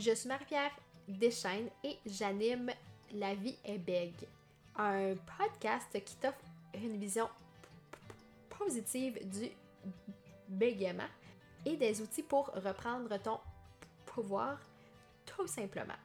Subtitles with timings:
[0.00, 0.70] Je suis Marie-Pierre
[1.06, 2.70] Deschaines et j'anime
[3.12, 4.26] La vie est bègue,
[4.74, 6.40] un podcast qui t'offre
[6.72, 7.28] une vision
[8.48, 9.50] positive du
[10.48, 11.10] bégaiement
[11.66, 13.40] et des outils pour reprendre ton
[14.06, 14.58] pouvoir
[15.26, 15.98] tout simplement.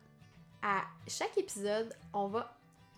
[0.61, 2.53] À chaque épisode, on va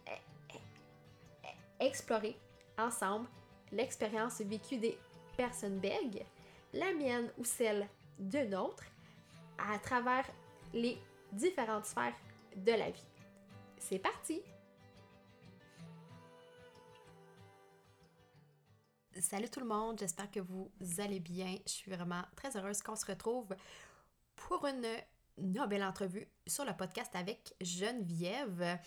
[0.08, 2.36] e- e- explorer
[2.76, 3.28] ensemble
[3.72, 4.98] l'expérience vécue des
[5.36, 6.26] personnes bègues,
[6.74, 7.88] la mienne ou celle
[8.18, 8.86] de autre,
[9.60, 10.26] à travers
[10.74, 10.98] les
[11.32, 12.16] différentes sphères
[12.56, 13.08] de la vie.
[13.78, 14.42] C'est parti!
[19.20, 21.56] Salut tout le monde, j'espère que vous allez bien.
[21.66, 23.56] Je suis vraiment très heureuse qu'on se retrouve
[24.36, 24.86] pour une
[25.38, 28.80] nouvelle entrevue sur le podcast avec Geneviève.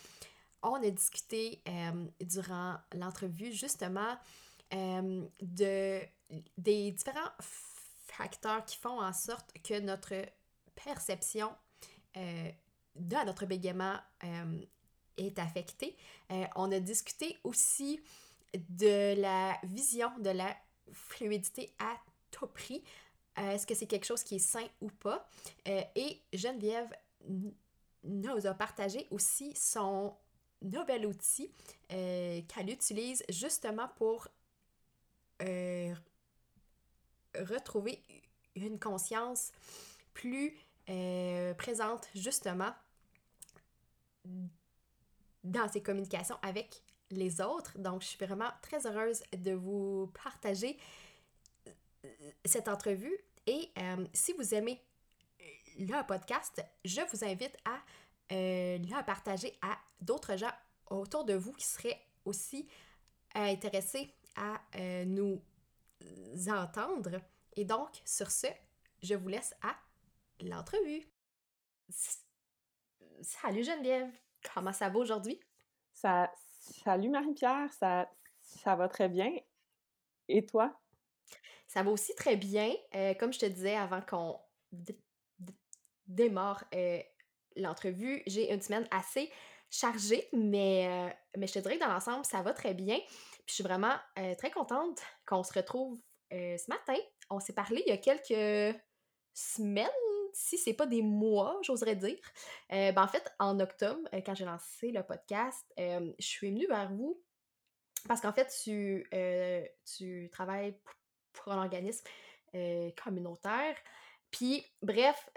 [0.63, 4.17] On a discuté euh, durant l'entrevue justement
[4.73, 5.99] euh, de,
[6.57, 10.13] des différents facteurs qui font en sorte que notre
[10.75, 11.53] perception
[12.17, 12.51] euh,
[12.95, 14.59] de notre bégaiement euh,
[15.17, 15.95] est affectée.
[16.31, 18.01] Euh, on a discuté aussi
[18.53, 20.55] de la vision de la
[20.91, 21.95] fluidité à
[22.31, 22.83] tout prix.
[23.37, 25.25] Est-ce que c'est quelque chose qui est sain ou pas?
[25.65, 26.93] et Geneviève
[28.03, 30.13] nous a partagé aussi son
[30.61, 31.49] nouvel outil
[31.87, 34.27] qu'elle utilise justement pour
[37.35, 38.03] retrouver
[38.55, 39.53] une conscience
[40.13, 40.57] plus
[40.89, 42.73] euh, présente justement
[45.43, 47.77] dans ses communications avec les autres.
[47.77, 50.77] Donc, je suis vraiment très heureuse de vous partager
[51.67, 52.09] euh,
[52.45, 53.17] cette entrevue.
[53.47, 54.81] Et euh, si vous aimez
[55.79, 57.79] le podcast, je vous invite à
[58.33, 60.51] le partager à d'autres gens
[60.89, 62.65] autour de vous qui seraient aussi
[63.35, 64.61] intéressés à
[65.05, 65.41] nous
[66.47, 67.19] entendre.
[67.57, 68.47] Et donc, sur ce,
[69.03, 69.75] je vous laisse à
[70.43, 71.09] l'entrevue.
[73.21, 74.09] Salut Geneviève,
[74.53, 75.39] comment ça va aujourd'hui?
[75.93, 76.31] Ça,
[76.83, 78.09] salut Marie-Pierre, ça,
[78.41, 79.31] ça va très bien.
[80.27, 80.79] Et toi?
[81.67, 82.73] Ça va aussi très bien.
[82.95, 84.39] Euh, comme je te disais avant qu'on
[86.05, 87.01] démarre euh,
[87.55, 89.31] l'entrevue, j'ai une semaine assez
[89.69, 92.97] chargée, mais, euh, mais je te dirais que dans l'ensemble, ça va très bien.
[92.97, 93.95] Puis je suis vraiment
[94.37, 95.99] très contente qu'on se retrouve
[96.29, 96.97] ce matin.
[97.29, 98.77] On s'est parlé il y a quelques
[99.33, 99.87] semaines,
[100.33, 102.19] si c'est pas des mois, j'oserais dire.
[102.71, 106.49] Euh, ben en fait, en octobre, euh, quand j'ai lancé le podcast, euh, je suis
[106.49, 107.21] venue vers vous
[108.07, 110.75] parce qu'en fait, tu, travailles
[111.33, 112.03] pour un organisme
[113.01, 113.75] communautaire.
[114.31, 115.29] Puis, bref,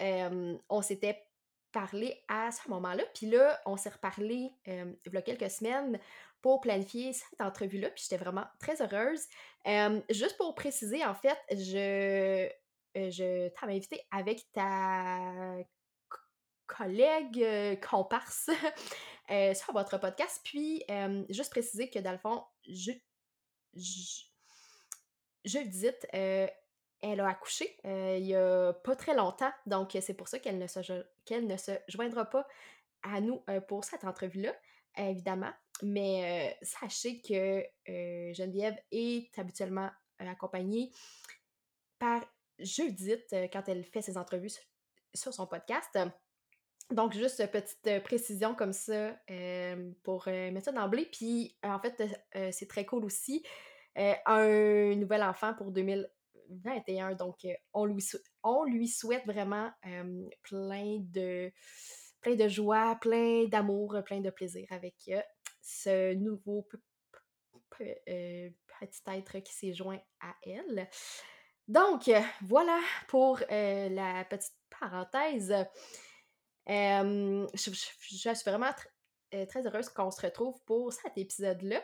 [0.69, 1.26] on s'était
[1.72, 3.05] parlé à ce moment-là.
[3.15, 6.00] Puis là, on s'est reparlé il y a quelques semaines
[6.41, 7.91] pour planifier cette entrevue-là.
[7.91, 9.26] Puis j'étais vraiment très heureuse.
[10.09, 12.49] juste pour préciser, en fait, je
[12.97, 15.56] euh, je t'avais invité avec ta
[16.66, 18.50] collègue euh, comparse
[19.31, 20.41] euh, sur votre podcast.
[20.44, 20.82] Puis,
[21.28, 22.93] juste préciser que dans le fond, je,
[23.75, 24.22] je,
[25.44, 29.53] je disais, elle a accouché il y a pas très longtemps.
[29.66, 30.66] Donc, c'est pour ça qu'elle ne,
[31.25, 32.47] qu'elle ne se joindra pas
[33.03, 34.55] à nous pour cette entrevue-là,
[34.97, 35.53] évidemment.
[35.82, 37.65] Mais sachez que
[38.32, 40.91] Geneviève est habituellement accompagnée
[41.99, 42.25] par
[42.59, 44.53] Judith euh, quand elle fait ses entrevues
[45.15, 45.98] sur son podcast.
[46.91, 51.06] Donc, juste une petite euh, précision comme ça euh, pour mettre ça d'emblée.
[51.06, 52.03] Puis, en fait,
[52.53, 53.44] c'est très cool aussi.
[53.97, 57.14] un nouvel enfant pour 2021.
[57.14, 59.70] Donc, on, lui souhaite vraiment
[60.43, 64.94] plein de joie, plein d'amour, plein de plaisir avec
[65.62, 66.69] ce nouveau
[68.81, 70.88] petit être qui s'est joint à elle.
[71.69, 75.54] Donc, euh, voilà pour euh, la petite parenthèse.
[76.66, 78.70] je, suis vraiment
[79.32, 81.82] euh, très heureuse qu'on se retrouve pour cet épisode-là.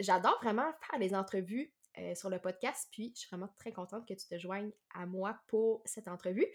[0.00, 1.72] J'adore vraiment faire des entrevues
[2.14, 5.38] sur le podcast, puis je suis vraiment très contente que tu te joignes à moi
[5.48, 6.46] pour cette entrevue.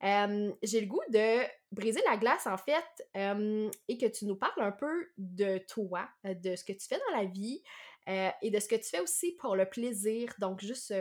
[0.00, 4.72] J'ai le goût de briser la glace, en fait, et que tu nous parles un
[4.72, 7.62] peu de toi, de ce que tu fais dans la vie
[8.06, 10.34] et de ce que tu fais aussi pour le plaisir.
[10.38, 10.92] Donc, juste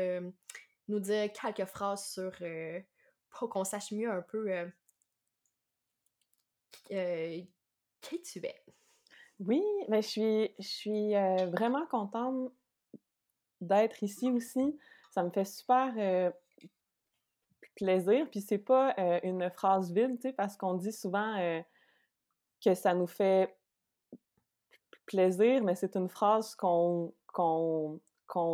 [0.88, 2.80] nous dire quelques phrases sur euh,
[3.30, 4.68] pour qu'on sache mieux un peu euh,
[6.92, 7.42] euh,
[8.02, 8.64] qui tu es.
[9.40, 11.14] Oui, mais je suis, je suis
[11.52, 12.52] vraiment contente
[13.62, 14.80] d'être ici aussi.
[15.12, 16.34] Ça me fait super
[17.76, 18.28] plaisir.
[18.32, 21.64] Puis c'est pas une phrase vide, tu sais, parce qu'on dit souvent
[22.66, 23.56] que ça nous fait
[25.06, 28.00] plaisir, mais c'est une phrase qu'on qu'on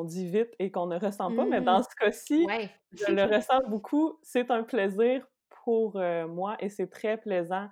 [0.05, 1.83] dit vite et qu'on ne ressent pas, mais dans mmh.
[1.83, 2.47] ce cas-ci,
[2.91, 4.17] je le ressens beaucoup.
[4.21, 5.25] C'est un plaisir
[5.63, 5.97] pour
[6.27, 7.69] moi et c'est très plaisant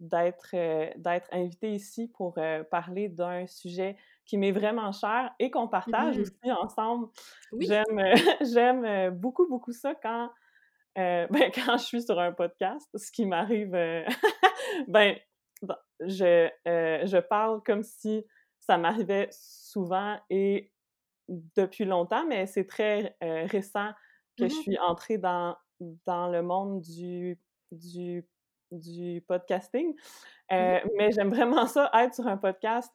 [0.00, 0.54] d'être
[0.96, 2.38] d'être invitée ici pour
[2.70, 7.08] parler d'un sujet qui m'est vraiment cher et qu'on partage Mmh aussi ensemble.
[7.52, 7.66] Oui.
[7.66, 8.00] J'aime
[8.40, 10.30] j'aime beaucoup, beaucoup ça quand,
[10.96, 13.70] ben, quand je suis sur un podcast, ce qui m'arrive,
[14.88, 15.16] ben,
[16.00, 18.24] je, je parle comme si
[18.68, 20.70] ça m'arrivait souvent et
[21.28, 23.92] depuis longtemps, mais c'est très récent
[24.38, 25.56] que je Mmh suis entrée dans,
[26.06, 27.38] dans le monde du,
[27.72, 28.26] du,
[28.70, 29.94] du podcasting.
[30.50, 32.94] Mmh Mais j'aime vraiment ça, être sur un podcast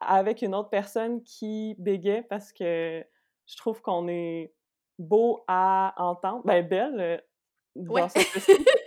[0.00, 3.04] avec une autre personne qui bégait parce que
[3.46, 4.54] je trouve qu'on est
[4.98, 7.22] beau à entendre, ben belle
[7.76, 8.00] Ouais.
[8.00, 8.18] dans ce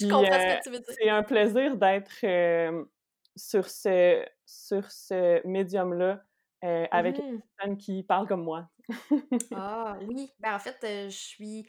[0.00, 0.94] Je comprends ce que tu veux dire.
[0.98, 2.10] C'est un plaisir d'être
[3.36, 6.24] sur ce, sur ce médium-là
[6.62, 8.70] avec Mmh une personne qui parle comme moi.
[9.52, 11.66] Ah oui, ben, en fait, je suis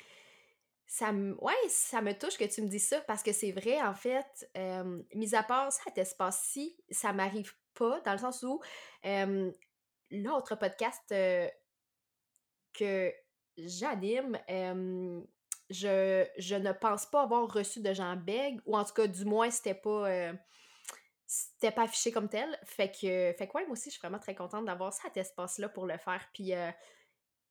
[0.87, 3.93] ça ouais, ça me touche que tu me dises ça parce que c'est vrai, en
[3.95, 4.49] fait,
[5.15, 8.61] mis à part cet espace-ci, ça m'arrive pas dans le sens où,
[10.11, 11.49] l'autre podcast, heu,
[12.73, 13.13] que
[13.57, 14.37] j'anime,
[15.69, 19.25] je je ne pense pas avoir reçu de gens bègues ou en tout cas, du
[19.25, 20.33] moins, c'était pas,
[21.31, 22.59] c'était pas affiché comme tel.
[22.65, 25.69] Fait que fait que ouais, moi aussi, je suis vraiment très contente d'avoir cet espace-là
[25.69, 26.71] pour le faire puis, heu,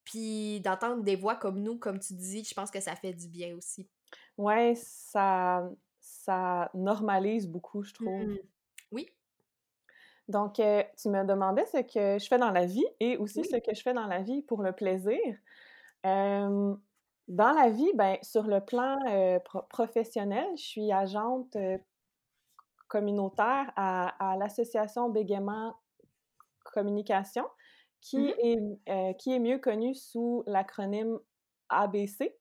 [0.04, 3.28] puis d'entendre des voix comme nous, comme tu dis, je pense que ça fait du
[3.28, 3.88] bien aussi.
[4.36, 8.26] Ouais, ça ça normalise beaucoup, je trouve.
[8.26, 8.38] Mmh
[8.92, 9.08] Oui.
[10.28, 13.74] Donc, tu me demandais ce que je fais dans la vie et aussi ce que
[13.74, 15.18] je fais dans la vie pour le plaisir.
[17.28, 18.98] Dans la vie, ben, sur le plan,
[19.44, 21.56] pro professionnel, je suis agente,
[22.90, 25.76] communautaire à à l'association Bégaiement
[26.64, 27.46] Communication,
[28.14, 28.40] Mmh qui mh.
[28.40, 31.18] est, qui est mieux connue sous l'acronyme
[31.70, 32.38] ABC.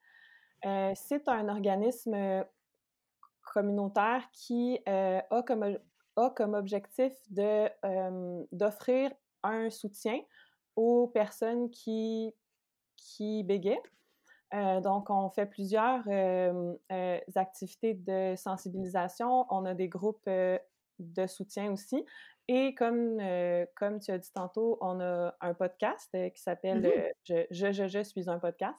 [0.65, 2.45] Heu, c'est un organisme,
[3.53, 5.77] communautaire qui, a comme
[6.17, 9.11] a comme objectif d'offrir
[9.43, 10.21] un soutien
[10.77, 12.33] aux personnes qui
[12.97, 13.79] qui.
[14.53, 16.75] Heu, donc on fait plusieurs, hem,
[17.35, 19.45] activités de sensibilisation.
[19.49, 22.05] On a des groupes, de soutien aussi.
[22.47, 23.19] Et comme,
[23.75, 26.91] comme tu as dit tantôt, on a un podcast, qui s'appelle, Mmh
[27.23, 28.75] je je je je suis un podcast.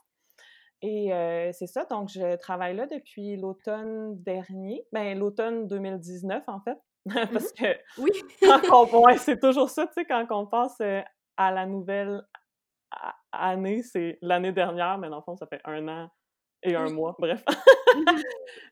[0.82, 1.10] Et
[1.52, 7.26] c'est ça, donc je travaille là depuis l'automne dernier, ben, l'automne 2019 en fait, Mmh
[7.32, 8.10] parce que Oui.
[8.42, 8.60] quand
[8.92, 10.80] on ouais, c'est toujours ça, tu sais, quand on passe,
[11.36, 12.22] à la nouvelle
[13.32, 16.10] année, c'est l'année dernière, mais dans le fond, ça fait 1 an
[16.62, 16.90] et 1 Oui.
[16.90, 17.44] mois, bref.
[17.92, 18.24] Mmh mh.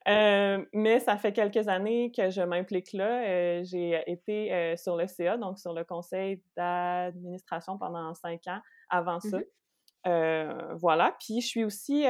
[0.08, 5.06] Heu, mais ça fait quelques années que je m'implique là, heu, j'ai été, sur le
[5.08, 8.60] CA, donc sur le conseil d'administration pendant 5 ans
[8.90, 9.38] avant ça.
[9.38, 9.48] mh.
[10.06, 12.04] Heu, voilà, puis je suis aussi,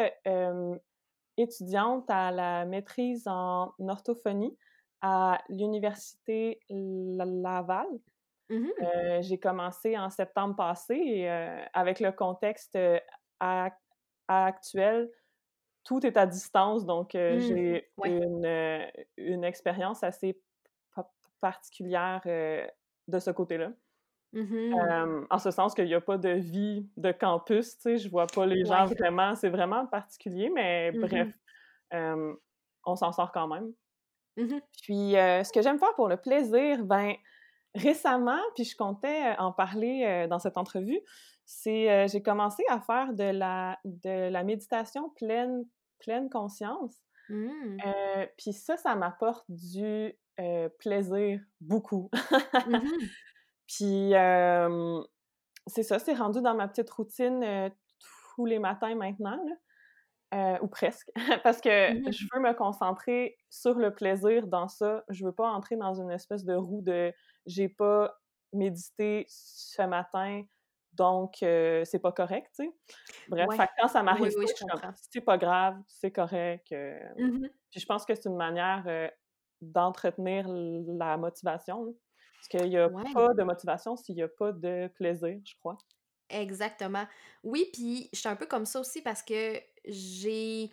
[1.38, 4.56] étudiante à la maîtrise en orthophonie
[5.02, 7.86] à l'université Laval.
[8.50, 8.78] Mmh mh.
[8.80, 12.78] Heu, j'ai commencé en septembre passé et heu, avec le contexte,
[13.40, 13.74] ac
[14.28, 15.10] actuel,
[15.84, 17.38] tout est à distance, donc Mmh.
[17.38, 18.10] j'ai Ouais.
[18.10, 18.46] une,
[19.18, 20.42] une expérience assez
[20.94, 21.10] pa
[21.40, 22.22] particulière,
[23.08, 23.72] de ce côté-là.
[24.32, 24.88] Mmh
[25.30, 28.32] en ce sens qu'il y a pas de vie de campus, tu sais, je vois
[28.32, 28.98] pas les gens Ouais.
[29.00, 31.30] vraiment, c'est vraiment particulier, mais bref,
[31.92, 33.74] on s'en sort quand même.
[34.82, 37.14] Puis, ce que j'aime faire pour le plaisir, ben,
[37.78, 41.00] récemment, puis je comptais en parler, dans cette entrevue,
[41.46, 45.64] c'est, j'ai commencé à faire de la de la méditation pleine
[45.98, 46.94] pleine conscience.
[47.28, 47.78] Mmh.
[48.36, 50.14] Puis ça, ça m'apporte du,
[50.78, 52.10] plaisir, beaucoup.
[52.66, 52.82] Mmh mh.
[53.66, 54.12] Puis,
[55.66, 57.70] c'est ça, c'est rendu dans ma petite routine,
[58.34, 59.38] tous les matins maintenant,
[60.32, 61.10] là, ou presque,
[61.44, 62.12] parce que Mmh mh.
[62.12, 65.04] je veux me concentrer sur le plaisir dans ça.
[65.08, 67.12] Je veux pas entrer dans une espèce de roue de:
[67.48, 68.16] «J'ai pas
[68.54, 70.44] médité ce matin,
[70.94, 72.72] donc c'est pas correct», tu sais?
[73.28, 73.56] Bref, Ouais.
[73.56, 74.94] fait que quand ça m'arrive oui, je comprends.
[74.94, 76.68] «C'est pas grave, c'est correct»,
[77.16, 77.58] Mmh mh.
[77.72, 79.10] puis je pense que c'est une manière,
[79.62, 81.92] d'entretenir la motivation, là,
[82.38, 83.14] parce qu'il y a Ouais.
[83.14, 85.78] pas de motivation s'il y a pas de plaisir, je crois.
[86.30, 87.06] Exactement.
[87.42, 90.70] Oui, puis je suis un peu comme ça aussi parce que j'ai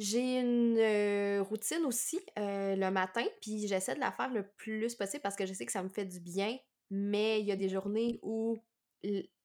[0.00, 5.36] j'ai une, routine aussi, le matin, puis j'essaie de la faire le plus possible parce
[5.36, 6.56] que je sais que ça me fait du bien,
[6.90, 8.56] mais il y a des journées où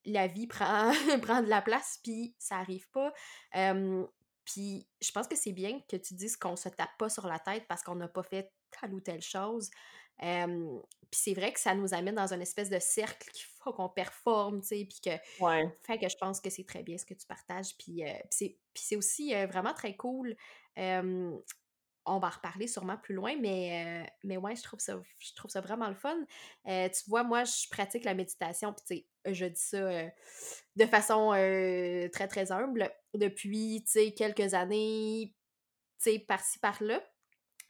[0.05, 3.13] la vie prend prend de la place, puis ça arrive pas.
[4.45, 7.39] Puis je pense que c'est bien que tu dises qu'on se tape pas sur la
[7.39, 9.69] tête parce qu'on n'a pas fait telle ou telle chose.
[10.17, 10.29] puis
[11.11, 14.61] c'est vrai que ça nous amène dans une espèce de cercle qu'il faut qu'on performe,
[14.61, 15.43] tu sais, puis que...
[15.43, 15.77] Ouais.
[15.83, 19.33] Fait que je pense que c'est très bien ce que tu partages, puis c'est aussi
[19.47, 20.35] vraiment très cool
[22.05, 25.33] on va en reparler sûrement plus loin, mais, euh, mais ouais, je trouve, ça, je
[25.33, 26.15] trouve ça vraiment le fun.
[26.67, 28.95] Euh, tu vois, moi, je pratique la méditation, puis tu
[29.25, 30.07] sais, je dis ça euh,
[30.75, 31.29] de façon
[32.11, 35.33] très, très humble depuis, tu sais, quelques années,
[36.01, 37.03] tu sais, par-ci, par-là.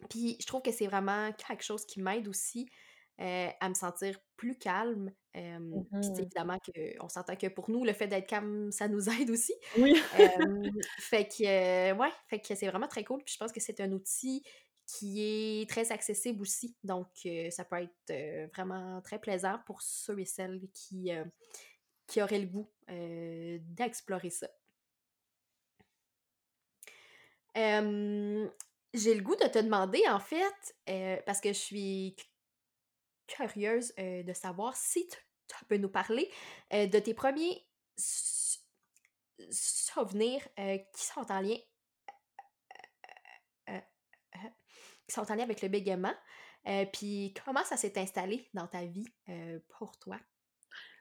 [0.10, 2.70] Puis je trouve que c'est vraiment quelque chose qui m'aide aussi
[3.18, 5.12] à me sentir plus calme.
[5.34, 6.58] Puis évidemment,
[7.00, 9.54] on s'entend que pour nous, le fait d'être calme, ça nous aide aussi.
[9.78, 9.96] Oui.
[11.00, 13.24] fait que, ouais, fait que c'est vraiment très cool.
[13.24, 14.44] Puis je pense que c'est un outil
[14.86, 16.76] qui est très accessible aussi.
[16.84, 17.08] Donc,
[17.50, 21.12] ça peut être vraiment très plaisant pour ceux et celles qui,
[22.08, 24.48] qui auraient le goût d'explorer ça.
[27.56, 32.16] j'ai le goût de te demander, en fait, parce que je suis
[33.28, 35.18] curieuse de savoir si tu,
[35.68, 36.30] peux nous parler
[36.72, 37.66] de tes premiers
[39.50, 40.42] souvenirs
[40.94, 41.58] qui sont en lien
[45.08, 46.14] qui sont en lien avec le bégaiement.
[46.94, 49.08] Puis comment ça s'est installé dans ta vie
[49.78, 50.18] pour toi?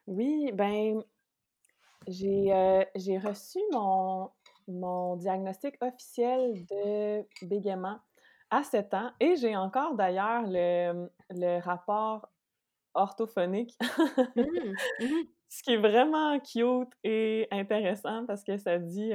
[0.06, 1.02] Oui, ben
[2.06, 4.30] j'ai j'ai reçu mon,
[4.68, 7.98] mon diagnostic officiel de bégaiement
[8.50, 9.10] à 7 ans.
[9.20, 12.28] Et j'ai encore d'ailleurs le, le, rapport
[12.94, 13.76] orthophonique,
[14.36, 19.10] mmh, mmh ce qui est vraiment cute et intéressant parce que ça dit...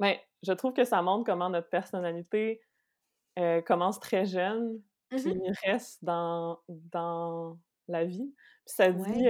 [0.00, 2.60] ben, je trouve que ça montre comment notre personnalité
[3.66, 4.80] commence très jeune,
[5.12, 7.58] mmh puis reste dans, dans
[7.88, 8.34] la vie.
[8.64, 9.26] Puis ça dit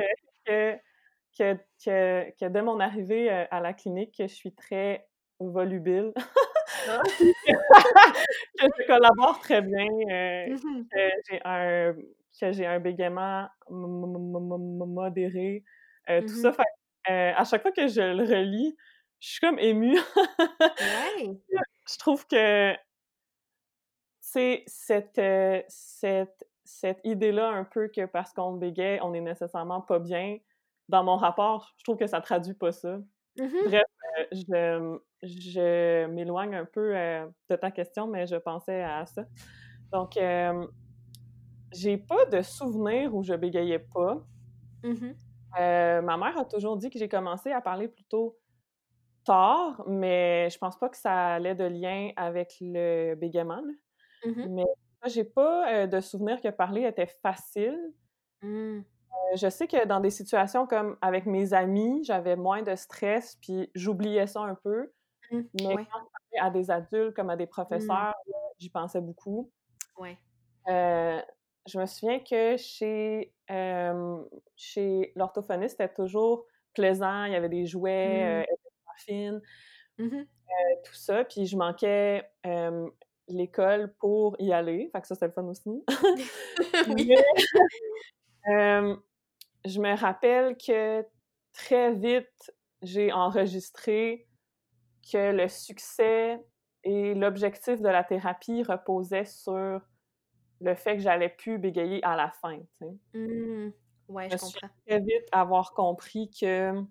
[0.46, 0.74] que,
[1.36, 5.08] que, que, que, dès mon arrivée à la clinique, que je suis très
[5.40, 6.12] volubile.
[8.58, 11.00] Que je collabore très bien, euh, mmh que
[11.30, 11.94] j'ai un,
[12.40, 15.64] que j'ai un bégaiement modéré,
[16.10, 16.52] euh, tout ça.
[16.52, 16.62] Fait,
[17.10, 18.76] euh, à chaque fois que je le relis,
[19.20, 19.98] je suis comme émue.
[21.86, 22.74] Je trouve que
[24.20, 25.20] c'est cette,
[25.68, 30.38] cette, cette idée-là un peu que parce qu'on bégaye, on est nécessairement pas bien.
[30.88, 32.98] Dans mon rapport, je trouve que ça traduit pas ça.
[33.36, 33.82] Mmh Bref,
[34.32, 39.24] je, je m'éloigne un peu euh, de ta question, mais je pensais à ça.
[39.92, 40.66] Donc, euh,
[41.72, 44.24] j'ai pas de souvenir où je bégayais pas.
[44.82, 45.14] Mmh
[45.60, 48.38] euh, ma mère a toujours dit que j'ai commencé à parler plutôt
[49.24, 53.62] tard, mais je pense pas que ça allait de lien avec le bégaiement.
[54.24, 54.64] Mmh Mais
[55.06, 57.78] j'ai pas de souvenir que parler était facile.
[58.42, 58.80] Mmh.
[59.14, 63.36] Euh, je sais que dans des situations comme avec mes amis, j'avais moins de stress,
[63.40, 64.92] puis j'oubliais ça un peu.
[65.30, 67.48] Mmh, mais quand je parlais à des adultes comme à des mmh.
[67.48, 68.14] professeurs,
[68.58, 69.50] j'y pensais beaucoup.
[69.98, 70.18] Ouais.
[70.68, 71.20] Euh,
[71.66, 73.32] je me souviens que chez,
[74.56, 77.24] chez l'orthophoniste, c'était toujours plaisant.
[77.24, 78.44] Il y avait des jouets,
[79.08, 79.12] mmh.
[79.12, 79.42] euh,
[80.84, 81.24] tout ça.
[81.24, 82.28] Puis je manquais
[83.28, 84.90] l'école pour y aller.
[84.92, 85.84] Fait que ça, c'était le fun aussi.
[88.46, 91.04] je me rappelle que
[91.52, 94.26] très vite, j'ai enregistré
[95.10, 96.44] que le succès
[96.82, 99.80] et l'objectif de la thérapie reposaient sur
[100.60, 102.58] le fait que j'allais plus bégayer à la fin.
[103.14, 103.70] Mmh.
[104.08, 104.68] Ouais, je, comprends.
[104.86, 106.82] très vite avoir compris que,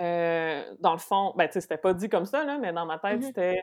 [0.00, 2.98] euh, dans le fond, ben, tu c'était pas dit comme ça, là, mais dans ma
[2.98, 3.62] tête, mmh c'était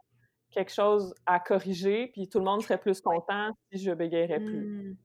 [0.49, 4.65] quelque chose à corriger, puis tout le monde serait plus content si je bégayerais plus.
[4.65, 4.97] Mmh.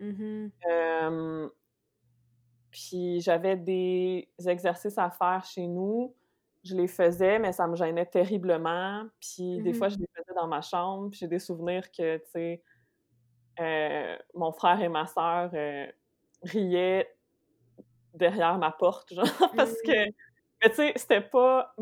[0.00, 0.48] Mmh
[2.74, 6.12] puis j'avais des exercices à faire chez nous.
[6.64, 9.04] Je les faisais, mais ça me gênait terriblement.
[9.20, 11.08] Puis des fois, je les faisais dans ma chambre.
[11.10, 12.62] Puis j'ai des souvenirs que, tu sais,
[13.60, 15.86] euh, mon frère et ma sœur euh,
[16.42, 17.08] riaient
[18.12, 20.06] derrière ma porte, genre, parce que...
[20.62, 21.72] Mais tu sais, c'était pas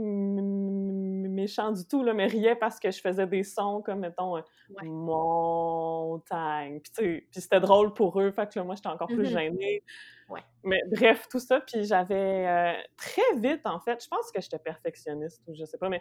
[1.43, 4.43] méchant du tout, là, mais riait parce que je faisais des sons comme, mettons, euh,
[4.85, 6.81] montagne.
[6.81, 9.83] Puis, puis c'était drôle pour eux, fait que là, moi, j'étais encore plus mmh gênée.
[10.29, 10.41] Ouais.
[10.65, 14.59] Mais bref, tout ça, puis j'avais euh, très vite, en fait, je pense que j'étais
[14.59, 16.01] perfectionniste ou je sais pas, mais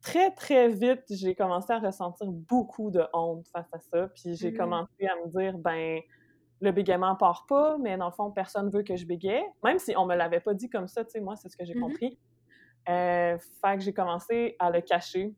[0.00, 4.08] très, très vite, j'ai commencé à ressentir beaucoup de honte face à ça.
[4.08, 6.00] Puis j'ai mmh commencé à me dire, ben,
[6.60, 9.44] le bégaiement part pas, mais dans le fond, personne veut que je bégaye.
[9.64, 11.64] Même si on me l'avait pas dit comme ça, tu sais, moi, c'est ce que
[11.64, 12.18] j'ai compris.
[12.88, 15.34] Euh, fait que j'ai commencé à le cacher.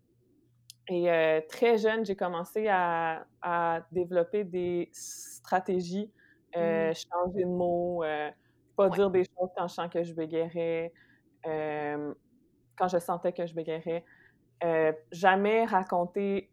[0.88, 3.24] Et euh, très jeune, j'ai commencé à,
[3.92, 6.10] développer des stratégies,
[6.56, 6.94] euh, mmh.
[6.94, 8.02] changer de mots,
[8.76, 10.92] pas dire des choses quand je sens que je bégayerais,
[11.44, 14.04] quand je sentais que je bégayerais.
[14.62, 16.50] euh, jamais raconter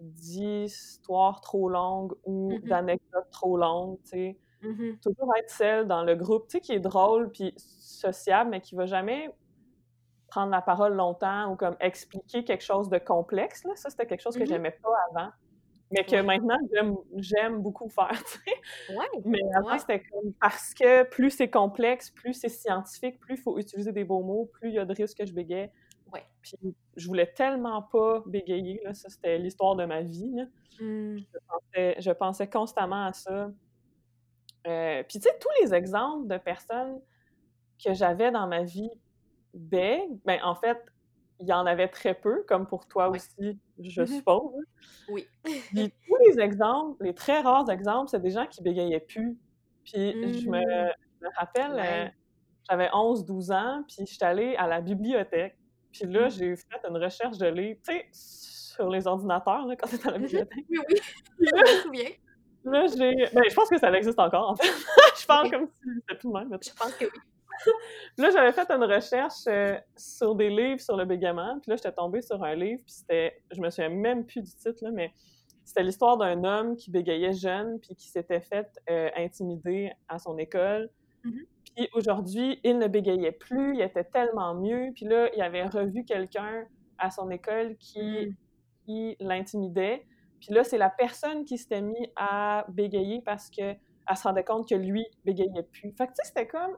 [0.00, 4.36] d'histoires trop longues ou Mmh d'anecdotes trop longues, tu sais.
[4.62, 8.60] Mmh Toujours être celle dans le groupe, tu sais, qui est drôle puis sociable, mais
[8.60, 9.30] qui va jamais
[10.34, 13.72] prendre la parole longtemps ou comme expliquer quelque chose de complexe, là.
[13.76, 15.30] Ça, c'était quelque chose que Mmh j'aimais pas avant,
[15.92, 16.22] mais que Ouais.
[16.22, 16.58] maintenant
[17.18, 18.12] j'aime beaucoup faire.
[18.88, 23.34] Ouais, Mais avant, ouais, c'était comme parce que plus c'est complexe, plus c'est scientifique, plus
[23.36, 25.70] il faut utiliser des beaux mots, plus il y a de risques que je bégaye.
[26.12, 26.24] ouais.
[26.42, 26.58] Puis
[26.96, 30.44] je voulais tellement pas bégayer, là, ça c'était l'histoire de ma vie, là.
[30.80, 31.18] Mmh.
[31.32, 33.50] Je pensais, je pensais constamment à ça.
[34.66, 37.00] Euh, puis tu sais, tous les exemples de personnes
[37.84, 38.90] que j'avais dans ma vie
[39.54, 40.78] bègues, ben en fait,
[41.40, 44.52] il y en avait très peu, comme pour toi aussi, je Mmh suppose.
[45.08, 45.26] Oui.
[45.42, 45.52] Puis
[46.08, 49.36] tous les exemples, les très rares exemples, c'est des gens qui bégayaient plus.
[49.84, 50.92] Puis je me, Mmh.
[51.20, 52.08] je me rappelle, euh,
[52.70, 55.56] j'avais 11-12 ans, puis j'étais allée à la bibliothèque.
[55.92, 56.30] Puis là, Mmh.
[56.30, 60.12] j'ai fait une recherche de livres, tu sais, sur les ordinateurs, là, quand t'es à
[60.12, 60.64] la bibliothèque.
[60.70, 60.96] Oui, oui,
[61.40, 62.10] je me souviens.
[62.64, 63.14] là, j'ai...
[63.34, 64.64] Ben, je pense que ça existe encore, en fait.
[65.20, 66.48] je parle comme si c'était tout le même.
[66.48, 67.10] mais- Je pense que oui.
[68.18, 71.58] Là, j'avais fait une recherche euh, sur des livres sur le bégaiement.
[71.60, 73.40] Puis là, j'étais tombée sur un livre, puis c'était...
[73.50, 75.12] Je me souviens même plus du titre, là, mais
[75.64, 80.36] c'était l'histoire d'un homme qui bégayait jeune, puis qui s'était fait euh, intimider à son
[80.38, 80.90] école.
[81.24, 81.38] Mmh
[81.74, 84.90] Puis aujourd'hui, il ne bégayait plus, il était tellement mieux.
[84.94, 86.66] Puis là, il avait revu quelqu'un
[86.98, 88.34] à son école qui, Mmh.
[88.84, 90.06] qui l'intimidait.
[90.40, 93.78] Puis là, c'est la personne qui s'était mis à bégayer parce qu'elle
[94.14, 95.92] se rendait compte que lui bégayait plus.
[95.92, 96.76] Fait que tu sais, c'était comme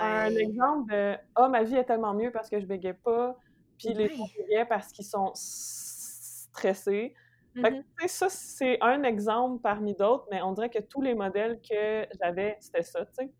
[0.00, 0.36] un Ouais.
[0.36, 3.36] exemple de «Ah, ma vie est tellement mieux parce que je bégayais pas.»
[3.78, 7.14] Puis les gens bégayaient parce qu'ils sont stressés.
[7.60, 11.14] Fait que, Mmh ça, c'est un exemple parmi d'autres, mais on dirait que tous les
[11.14, 13.32] modèles que j'avais, c'était ça, tu sais.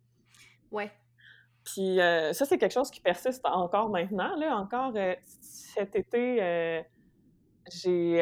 [0.70, 0.90] Ouais.
[1.64, 4.36] Puis euh, ça, c'est quelque chose qui persiste encore maintenant.
[4.36, 4.56] Là.
[4.56, 6.82] Encore euh, cet été, euh,
[7.72, 8.18] j'ai,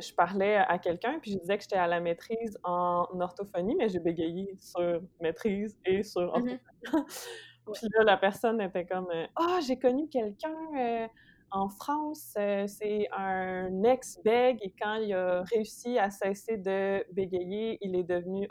[0.00, 3.88] je parlais à quelqu'un, puis je disais que j'étais à la maîtrise en orthophonie, mais
[3.88, 6.82] j'ai bégayé sur maîtrise et sur Mmh orthophonie.
[7.72, 11.08] Puis là, la personne était comme euh, Ah, j'ai connu quelqu'un euh,
[11.50, 17.78] en France, euh, c'est un ex-bègue, et quand il a réussi à cesser de bégayer,
[17.82, 18.48] il est devenu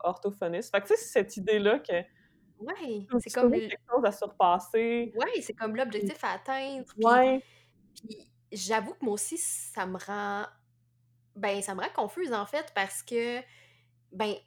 [0.00, 0.70] orthophoniste.
[0.74, 2.02] Fait que tu sais, cette idée-là que
[2.58, 5.12] Ouais, c'est comme quelque chose à surpasser.
[5.14, 7.42] ouais, c'est comme l'objectif à atteindre, puis Ouais.
[7.94, 10.46] puis j'avoue que moi aussi, ça me rend
[11.36, 13.40] ben, ça me rend confuse, en fait, parce que,
[14.12, 14.40] ben, tu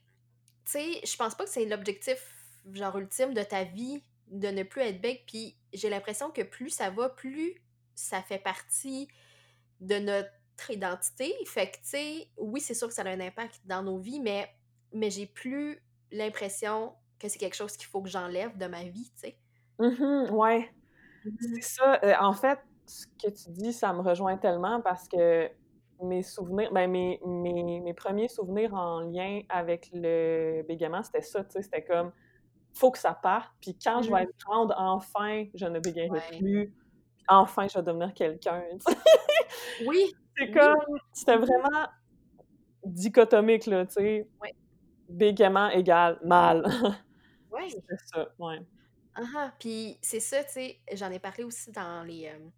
[0.65, 2.34] sais, je pense pas que c'est l'objectif,
[2.73, 6.69] genre, ultime de ta vie, de ne plus être bègue, puis j'ai l'impression que plus
[6.69, 7.61] ça va, plus
[7.95, 9.07] ça fait partie
[9.81, 10.31] de notre
[10.69, 11.33] identité.
[11.45, 14.19] Fait que, tu sais, oui, c'est sûr que ça a un impact dans nos vies,
[14.19, 14.49] mais
[14.93, 19.11] mais j'ai plus l'impression que c'est quelque chose qu'il faut que j'enlève de ma vie,
[19.15, 19.39] tu sais.
[19.79, 20.71] Mhm, ouais.
[21.39, 21.99] C'est ça.
[22.03, 25.49] euh, en fait, ce que tu dis, ça me rejoint tellement parce que
[26.01, 31.43] mes souvenirs, ben mes, mes, mes premiers souvenirs en lien avec le bégaiement, c'était ça,
[31.43, 32.11] tu sais, c'était comme,
[32.77, 34.23] faut que ça parte, puis quand je vais Mhm.
[34.23, 36.29] être grande, enfin, je ne bégayerai Ouais.
[36.39, 36.73] plus,
[37.29, 38.63] enfin, je vais devenir quelqu'un.
[39.79, 40.51] Oui, C'est oui.
[40.51, 41.87] comme, c'était vraiment
[42.85, 44.29] dichotomique, là, tu sais.
[44.41, 44.55] Ouais.
[45.09, 46.63] Bégaiement égale mal.
[47.51, 47.69] Ouais.
[47.69, 48.59] C'était ça, ouais.
[49.15, 52.51] Ah ah, puis c'est ça, tu sais, j'en ai parlé aussi dans les, hem,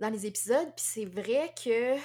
[0.00, 1.96] dans les épisodes, puis c'est vrai que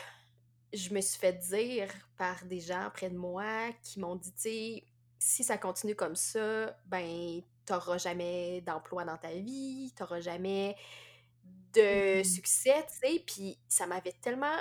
[0.74, 4.42] je me suis fait dire par des gens près de moi qui m'ont dit, tu
[4.42, 4.86] sais:
[5.24, 10.76] «Si ça continue comme ça, ben, tu jamais d'emploi dans ta vie, tu jamais
[11.74, 12.24] de Mhm.
[12.24, 13.24] succès», tu sais?
[13.26, 14.58] Puis ça m'avait tellement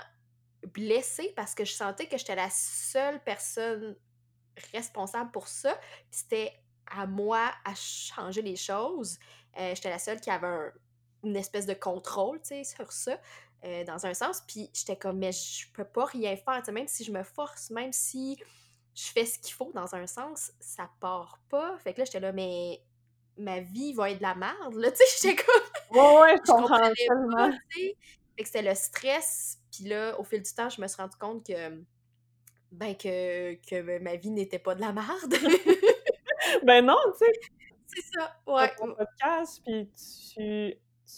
[0.74, 3.96] blessée parce que je sentais que j'étais la seule personne
[4.72, 5.78] responsable pour ça.
[6.10, 6.52] C'était
[6.86, 9.18] à moi à changer les choses.
[9.58, 10.72] Euh, j'étais la seule qui avait un-
[11.24, 13.20] une espèce de contrôle, tu sais, sur ça,
[13.64, 14.42] euh, dans un sens.
[14.46, 17.22] Puis j'étais comme, mais je peux pas rien faire, tu sais, même si je me
[17.24, 18.38] force, même si
[18.94, 21.76] je fais ce qu'il faut dans un sens, ça part pas.
[21.78, 22.82] Fait que là, j'étais là, mais
[23.36, 26.52] ma vie va être de la merde, là, tu sais, j'étais comme, Ouais, ouais, je
[26.52, 27.50] comprends pas, tellement.
[27.70, 27.96] Fait
[28.38, 29.58] que c'était le stress.
[29.72, 31.82] Puis là, au fil du temps, je me suis rendu compte que,
[32.72, 35.34] ben, que, que ma vie n'était pas de la merde.
[36.64, 37.32] Ben non, tu sais,
[37.86, 38.74] C'est ça, ouais.
[38.76, 40.74] ton podcast, puis tu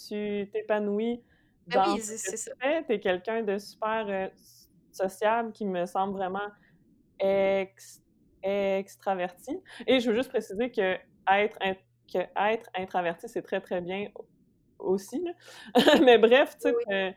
[0.09, 1.23] tu t'épanouis
[1.67, 2.83] Ben dans oui, ce que tu fais.
[2.85, 4.31] T'es quelqu'un de super,
[4.91, 6.49] sociable qui me semble vraiment
[7.23, 8.03] ex
[8.45, 9.57] extraverti
[9.87, 10.97] et je veux juste préciser que
[11.29, 11.77] être int
[12.13, 14.27] que être introverti, c'est très, très bien au
[14.79, 15.25] aussi.
[16.05, 17.15] Mais bref, tu sais, oui.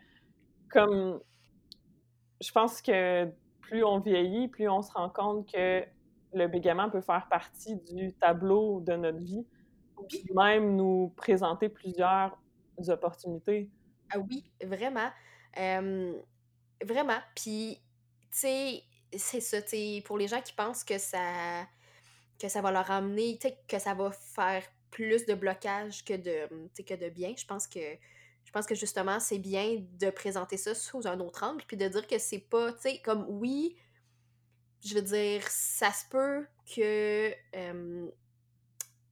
[0.70, 1.20] comme
[2.40, 3.28] je pense que
[3.60, 5.84] plus on vieillit, plus on se rend compte que
[6.32, 9.46] le bégaiement peut faire partie du tableau de notre vie,
[10.08, 12.38] puis même nous présenter plusieurs
[12.88, 13.70] opportunités.
[14.12, 15.10] Ah oui, vraiment.
[16.84, 17.18] Vraiment.
[17.34, 17.80] Puis,
[18.30, 18.82] tu sais,
[19.16, 21.66] c'est ça, tu pour les gens qui pensent que ça
[22.38, 26.84] que ça va leur amener, que ça va faire plus de blocage que de, sais,
[26.84, 27.80] que bien, je pense que
[28.44, 31.88] je pense que justement, c'est bien de présenter ça sous un autre angle, puis de
[31.88, 33.76] dire que c'est pas, tu comme oui,
[34.84, 37.34] je veux dire, ça se peut que,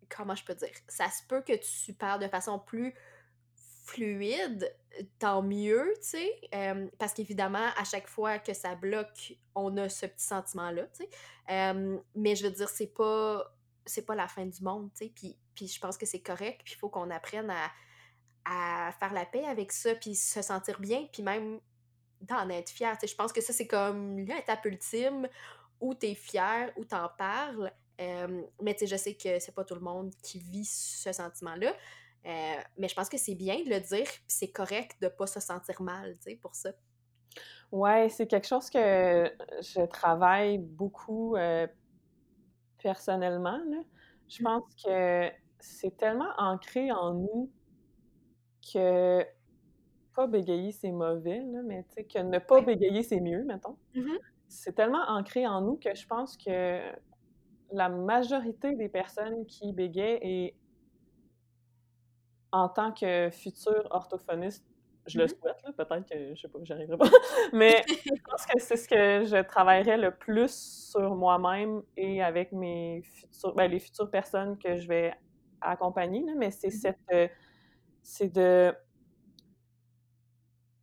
[0.09, 0.71] comment je peux dire?
[0.87, 2.95] Ça se peut que tu parles de façon plus
[3.85, 4.75] fluide,
[5.19, 10.07] tant mieux, tu sais, parce qu'évidemment, à chaque fois que ça bloque, on a ce
[10.07, 11.75] petit sentiment-là, tu sais,
[12.15, 13.51] mais je veux dire, c'est pas
[13.87, 16.63] c'est pas la fin du monde, tu sais, puis puis je pense que c'est correct,
[16.65, 17.71] puis il faut qu'on apprenne à
[18.47, 21.61] à faire la paix avec ça, puis se sentir bien, puis même
[22.21, 23.13] d'en être fier, tu sais.
[23.13, 25.29] Je pense que ça, c'est comme l'étape ultime
[25.81, 29.55] où tu es fier, où tu en parles, mais tu sais, je sais que c'est
[29.55, 31.75] pas tout le monde qui vit ce sentiment-là,
[32.27, 35.27] heu, mais je pense que c'est bien de le dire, puis c'est correct de pas
[35.27, 36.73] se sentir mal, tu sais, pour ça.
[37.73, 38.79] Ouais, c'est quelque chose que
[39.63, 41.69] je travaille beaucoup, heu,
[42.79, 43.83] personnellement, là.
[44.29, 44.45] Je Mmh.
[44.45, 47.53] pense que c'est tellement ancré en nous
[48.73, 49.25] que
[50.15, 53.79] pas bégayer, c'est mauvais, là, mais tu sais, que ne pas bégayer, c'est mieux, mettons.
[53.95, 54.25] Mmh mh.
[54.49, 56.93] C'est tellement ancré en nous que je pense que
[57.73, 60.59] la majorité des personnes qui bégayent et
[62.55, 64.67] en tant que futur orthophoniste,
[65.07, 67.07] je le Mmh souhaite, peut-être que, je sais pas, j'y arriverai pas,
[67.55, 70.53] mais je pense que c'est ce que je travaillerais le plus
[70.93, 75.15] sur moi-même et avec mes futurs ben, les futures personnes que je vais
[75.63, 77.29] accompagner, là, mais c'est Mmh cette, heu,
[78.03, 78.75] c'est de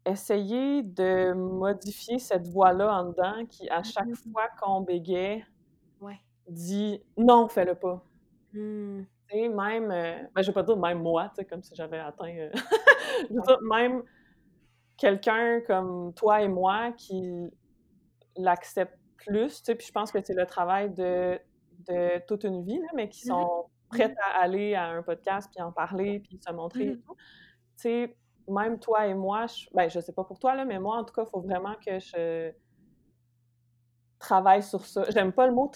[0.05, 4.31] essayer de modifier cette voix-là en dedans qui, à chaque Mmh.
[4.31, 4.81] fois qu'on
[6.01, 6.21] Ouais.
[6.47, 8.07] dit: «Non, fais-le pas».
[9.31, 12.51] Sais, même, heu, ben, je vais pas dire même moi, comme si j'avais atteint, heu
[13.29, 14.03] je veux dire, même
[14.97, 17.49] quelqu'un comme toi et moi qui
[18.37, 21.39] l'accepte plus, tu sais, puis je pense que c'est le travail de
[21.87, 23.49] de toute une vie, là, mais qui Mmh mh.
[23.51, 26.93] sont Mmh prêtes à aller à un podcast, puis en parler, puis se montrer et
[26.93, 27.15] Mmh tout.
[27.77, 28.17] Tu sais,
[28.47, 31.03] même toi et moi, je ben, je sais pas pour toi, là, mais moi, en
[31.05, 32.51] tout cas, il faut vraiment que je
[34.19, 35.03] travaille sur ça.
[35.09, 35.69] J'aime pas le mot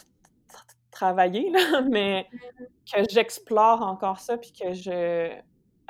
[0.95, 2.27] travailler, là, mais
[2.93, 5.31] que j'explore encore ça, puis que je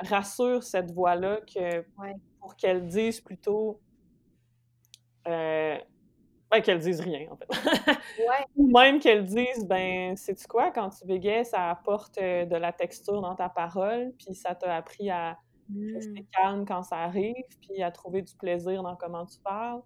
[0.00, 2.16] rassure cette voix-là que Ouais.
[2.40, 3.82] pour qu'elle dise plutôt,
[5.26, 5.78] heu,
[6.50, 7.48] ben, qu'elle dise rien, en fait.
[8.18, 8.46] Ouais.
[8.56, 10.72] Ou même qu'elle dise: «Ben, sais-tu quoi?
[10.72, 14.76] Quand tu bégaies, ça apporte, heu, de la texture dans ta parole, puis ça t'a
[14.76, 15.38] appris à
[15.94, 16.26] rester Mmh.
[16.32, 19.82] calme quand ça arrive, puis à trouver du plaisir dans comment tu parles».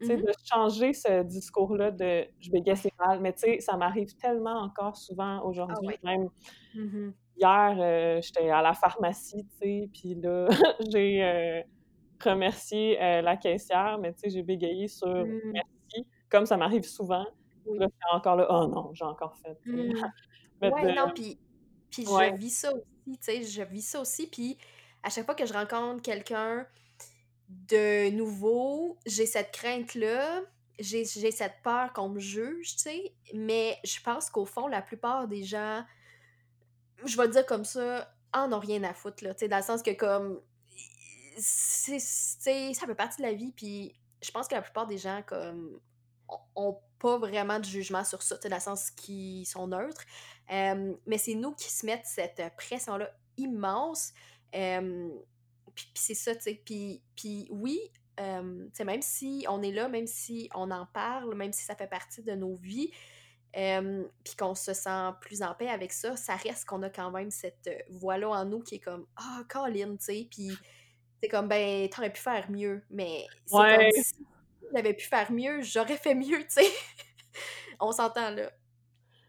[0.00, 2.76] Mmh de changer ce discours-là de: «Je Ouais.
[2.76, 5.96] c'est mal», mais tu sais, ça m'arrive tellement encore souvent Ah aujourd'hui, ouais.
[6.04, 6.28] même
[6.74, 7.16] Mmh mh.
[7.38, 10.46] hier, heu, j'étais à la pharmacie, tu sais, puis là,
[10.90, 11.62] j'ai, heu,
[12.24, 15.56] remercié, heu, la caissière, mais tu sais, j'ai bégayé sur Mmh.
[15.88, 17.24] «merci», comme ça m'arrive souvent.
[17.64, 17.80] Oui.
[17.80, 19.58] là, j'étais encore là: «Oh non, j'ai encore fait»,
[20.62, 21.40] mettre Ouais, de non, puis
[21.90, 22.32] puis je ouais.
[22.36, 24.58] vis ça aussi, tu sais, je vis ça aussi, puis
[25.02, 26.66] à chaque fois que je rencontre quelqu'un
[27.48, 30.42] de nouveau, j'ai cette crainte-là,
[30.78, 35.26] j'ai cette peur qu'on me juge, tu sais, mais je pense qu'au fond, la plupart
[35.28, 35.84] des gens,
[37.04, 39.56] je vais le dire comme ça, en ont rien à foutre, là, tu sais, dans
[39.58, 40.40] le sens que comme,
[41.38, 45.22] c'est ça fait partie de la vie, puis je pense que la plupart des gens
[45.26, 45.80] comme
[46.54, 50.04] ont pas vraiment de jugement sur ça, dans le sens qu'ils sont neutres,
[50.50, 54.12] mais c'est nous qui se mettent cette pression-là immense,
[55.76, 57.78] puis c'est ça, tu sais, puis puis oui,
[58.72, 61.86] sais, même si on est là, même si on en parle, même si ça fait
[61.86, 62.90] partie de nos vies,
[63.52, 67.10] hem, puis qu'on se sent plus en paix avec ça, ça reste qu'on a quand
[67.10, 70.50] même cette, voix-là en nous qui est comme: «Ah, Colin», tu sais, puis
[71.22, 74.26] c'est comme: «Ben, tu aurais pu faire mieux», mais c'est comme Ouais, si
[74.74, 76.66] j'avais pu faire mieux, j'aurais fait mieux, tu sais.
[77.80, 78.50] On s'entend là.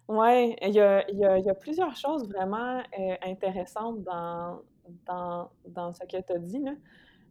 [0.08, 2.82] ouais, il y a il y a il y a plusieurs choses vraiment,
[3.22, 4.62] intéressantes dans
[5.06, 6.74] dans dans ce que tu as dit, là.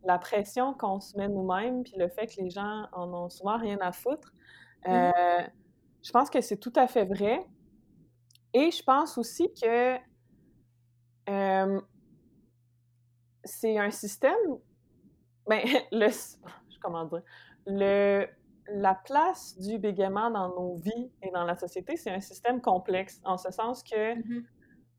[0.05, 3.59] La pression qu'on se met nous-mêmes, puis le fait que les gens en ont souvent
[3.59, 4.35] rien à foutre.
[4.87, 5.13] Mmh Heu, mh.
[6.03, 7.47] je pense que c'est tout à fait vrai
[8.55, 9.97] et je pense aussi que,
[11.27, 11.83] hem,
[13.45, 14.35] c'est un système
[15.49, 16.09] ben, le
[16.83, 17.23] comment dire?
[17.67, 18.27] Le
[18.69, 23.21] la place du bégaiement dans nos vies et dans la société, c'est un système complexe,
[23.25, 24.47] en ce sens que Mmh mh.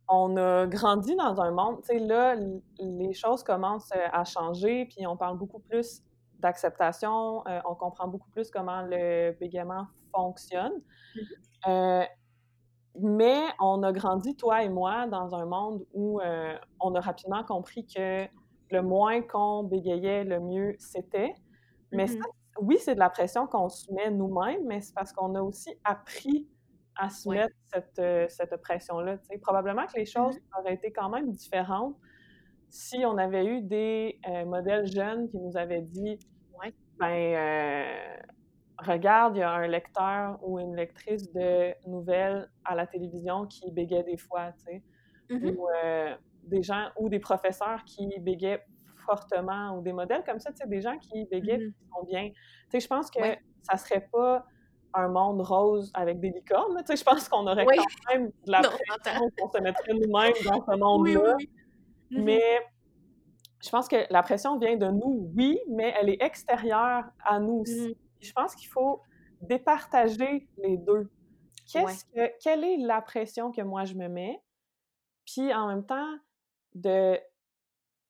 [0.09, 2.35] On a grandi dans un monde tu sais, là,
[2.79, 6.01] les choses commencent, heu, à changer, puis on parle beaucoup plus
[6.39, 10.73] d'acceptation, heu, on comprend beaucoup plus comment le bégaiement fonctionne.
[11.15, 11.47] Mmh mh.
[11.67, 12.03] Heu,
[13.01, 16.21] mais on a grandi, toi et moi, dans un monde où,
[16.81, 18.27] on a rapidement compris que
[18.71, 21.33] le moins qu'on bégayait, le mieux c'était.
[21.93, 25.13] Mais ça, Mmh oui, c'est de la pression qu'on se met nous-mêmes, mais c'est parce
[25.13, 26.49] qu'on a aussi appris
[26.97, 27.31] à se Ouais.
[27.31, 29.39] mettre cette, heu, cette pression-là, tu sais.
[29.39, 31.97] Probablement que les choses Mmh auraient été quand même différentes
[32.69, 36.19] si on avait eu des, heu, modèles jeunes qui nous avaient dit:
[36.61, 36.73] Ouais.
[36.99, 38.19] «Ben, heu,
[38.79, 43.71] regarde, il y a un lecteur ou une lectrice de nouvelles à la télévision qui
[43.71, 44.85] bégaie des fois», tu sais.
[45.29, 45.67] Mmh Ou,
[46.43, 48.63] des gens ou des professeurs qui bégaient
[49.05, 51.87] fortement ou des modèles comme ça, tu sais, des gens qui bégaient Mmh puis qui
[51.95, 52.29] sont bien.
[52.29, 52.35] Tu
[52.71, 53.41] sais, je pense que Ouais.
[53.63, 54.45] ça serait pas
[54.97, 57.77] un monde rose avec des licornes, tu sais, je pense qu'on aurait Oui.
[57.77, 61.49] quand même de la Non, pression qu'on se mettrait nous-mêmes dans ce oui, monde-là, oui.
[62.11, 62.61] Mmh mais
[63.63, 67.55] je pense que la pression vient de nous, oui, mais elle est extérieure à nous
[67.55, 67.89] aussi.
[67.89, 69.01] Mmh Je pense qu'il faut
[69.41, 71.09] départager les 2.
[71.73, 71.97] Ouais.
[71.97, 74.41] Qu'est-ce que quelle est la pression que moi je me mets?
[75.25, 76.17] Puis en même temps,
[76.75, 77.19] de,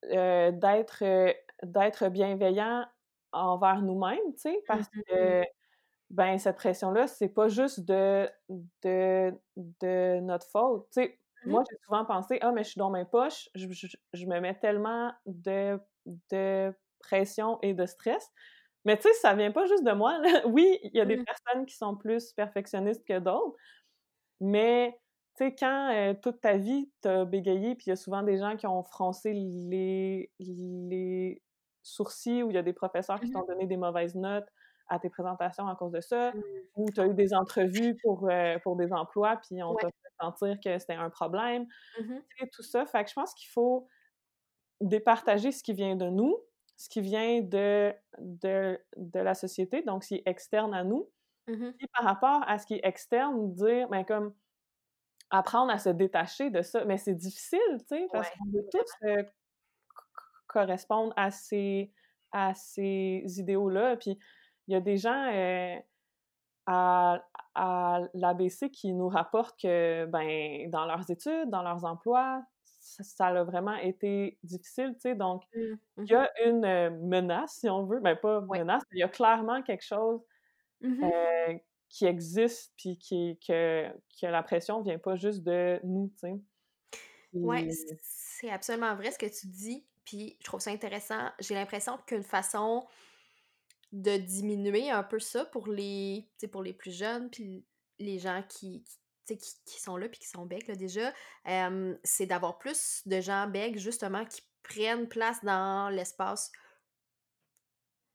[0.04, 2.86] d'être, heu, d'être bienveillant
[3.34, 5.04] envers nous-mêmes, tu sais, parce Mmh mh.
[5.08, 5.44] que,
[6.10, 8.30] ben, cette pression-là, c'est pas juste de
[8.84, 11.20] de de notre faute, tu sais.
[11.46, 14.26] Mmh Moi, j'ai souvent pensé: «Ah, mais je suis dans mes poches, je je je
[14.26, 15.80] me mets tellement de
[16.32, 18.30] de pression et de stress».
[18.86, 20.30] Mais tu sais, ça vient pas juste de moi, là.
[20.48, 21.26] Oui, il y a des Mmh.
[21.26, 23.58] personnes qui sont plus perfectionnistes que d'autres,
[24.40, 25.00] mais
[25.38, 28.24] tu sais, quand, heu, toute ta vie, tu as bégayé, puis il y a souvent
[28.24, 31.42] des gens qui ont froncé les les
[31.84, 34.48] sourcils ou il y a des professeurs qui Mmh t'ont donné des mauvaises notes
[34.90, 36.68] à tes présentations à cause de ça, Mmh.
[36.76, 39.78] ou tu as eu des entrevues pour, heu, pour des emplois, puis on Ouais.
[39.78, 42.86] t'a fait sentir que c'était un problème, Mmh tout ça.
[42.88, 43.88] Fait que je pense qu'il faut
[44.82, 46.38] départager ce qui vient de nous,
[46.78, 51.10] ce qui vient de de de la société, donc ce qui est externe à nous,
[51.48, 54.36] Mmh puis par rapport à ce qui est externe, dire, ben, comme
[55.32, 56.86] apprendre à se détacher de ça.
[56.86, 59.32] Mais c'est difficile, tu sais, parce Ouais, qu'on veut tous, c
[60.50, 61.92] correspondre à ces
[62.32, 63.98] à ces idéaux-là.
[63.98, 64.20] Puis
[64.68, 65.80] il y a des gens, heu,
[66.68, 67.24] à
[67.56, 73.44] à l'ABC qui nous rapportent que, ben, dans leurs études, dans leurs emplois, ça a
[73.46, 75.16] vraiment été difficile, tu sais.
[75.16, 75.78] Donc Mmh.
[76.10, 78.60] il y Mmh a une, heu, menace, si on veut, ben, pas Ouais.
[78.60, 80.22] menace, il y a clairement quelque chose,
[80.82, 81.18] Mmh
[81.52, 83.90] heu, qui existe puis qui que
[84.22, 86.36] que la pression vient pas juste de nous, tu sais.
[87.70, 91.32] C c'est absolument vrai ce que tu dis, puis je trouve ça intéressant.
[91.40, 92.86] J'ai l'impression qu'une façon
[93.94, 97.66] de diminuer un peu ça pour les pour les plus jeunes, puis
[98.00, 98.84] les gens qui
[99.26, 101.14] qui qui qui sont là puis qui sont bègues, là, déjà,
[102.04, 106.52] c'est d'avoir plus de gens bègues, justement, qui prennent place dans l'espace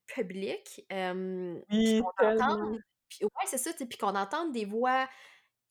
[0.06, 2.02] public, puis oui,
[3.08, 5.08] puis ouais, c'est ça, puis qu'on entende des voix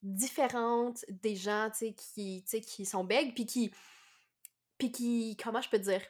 [0.04, 3.72] différentes des gens, qui tu sais, qui sont bègues, puis qui
[4.80, 6.02] puis qui comment je peux dire?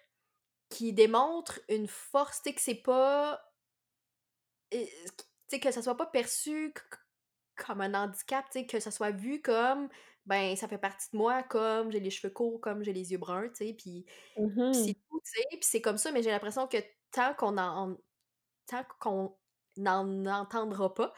[0.69, 3.41] Qui démontrent une force, que c'est pas
[5.49, 6.73] sais, que ça soit pas perçu
[7.55, 9.89] comme un handicap, tu sais, que ça soit vu comme,
[10.25, 13.17] ben, ça fait partie de moi, comme j'ai les cheveux courts, comme j'ai les yeux
[13.17, 14.05] bruns, tu sais, puis
[14.69, 16.77] puis c'est Mmh tout, tu sais, puis c'est comme ça, mais j'ai l'impression que
[17.11, 17.97] tant qu'on en
[18.67, 19.37] tant qu'on
[19.77, 21.13] n'en entendra pas,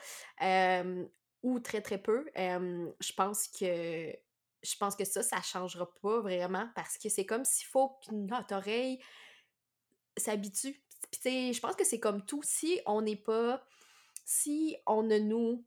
[1.44, 4.16] ou très, très peu, je pense que
[4.64, 8.14] je pense que ça, ça changera pas vraiment parce que c'est comme s'il faut que
[8.14, 9.04] notre oreille
[10.18, 10.83] s'habitue.
[11.12, 13.64] Puis tu sais, je pense que c'est comme tout, si on n'est pas
[14.26, 15.66] si on ne nous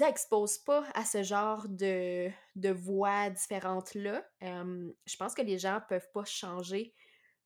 [0.00, 5.80] expose pas à ce genre de de voix différentes-là, hem, je pense que les gens
[5.88, 6.94] peuvent pas changer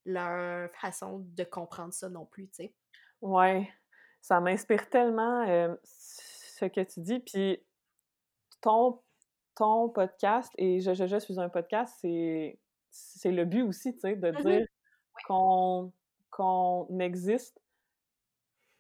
[0.04, 2.74] leur façon de comprendre ça non plus, tu sais.
[3.22, 3.68] Ouais,
[4.20, 7.62] ça m'inspire tellement, hem, ce que tu dis, puis
[8.60, 9.02] ton
[9.54, 12.58] ton podcast et Je, Je, Je suis un podcast, c'est
[12.90, 14.60] c'est le but aussi, tu sais, de Mmh mh.
[14.60, 14.66] dire
[15.26, 15.92] qu'on
[16.37, 17.61] qu'on existe,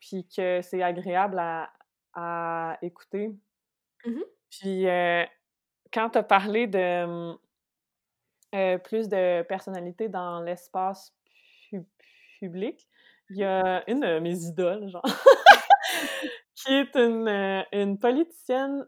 [0.00, 1.70] puis que c'est agréable à
[2.18, 3.36] à écouter.
[4.04, 4.26] Mmh mh.
[4.50, 5.24] Puis, heu,
[5.92, 7.38] quand tu as parlé de, mmh,
[8.54, 11.12] heu, plus de personnalités dans l'espace
[11.70, 11.82] pu
[12.40, 12.88] public,
[13.30, 15.04] il y a une de mes idoles, genre,
[16.54, 18.86] qui est une, heu, une politicienne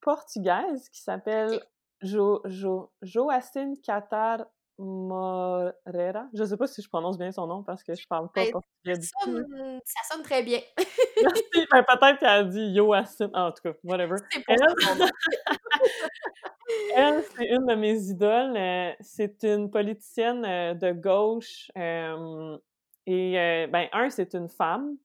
[0.00, 1.62] portugaise qui s'appelle.
[2.02, 4.46] Jo Jo Joacine Catar
[4.78, 6.28] Moreira.
[6.34, 8.46] Je sais pas si je prononce bien son nom parce que je parle pas Ben,
[8.46, 10.60] portugais du ça tout, sonne ça sonne très bien.
[11.20, 14.18] Merci, ben, peut-être qu'elle a dit Yoacine, en tout cas, whatever.
[14.30, 14.42] C'est
[16.94, 22.58] Elle c'est une de mes idoles, heu, c'est une politicienne, heu, de gauche, hem
[23.06, 23.32] et
[23.70, 24.96] ben, 1, c'est une femme,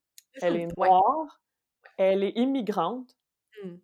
[0.41, 0.79] elle est Ouais.
[0.79, 1.41] noire,
[1.97, 3.17] elle est immigrante,
[3.63, 3.77] Mmh.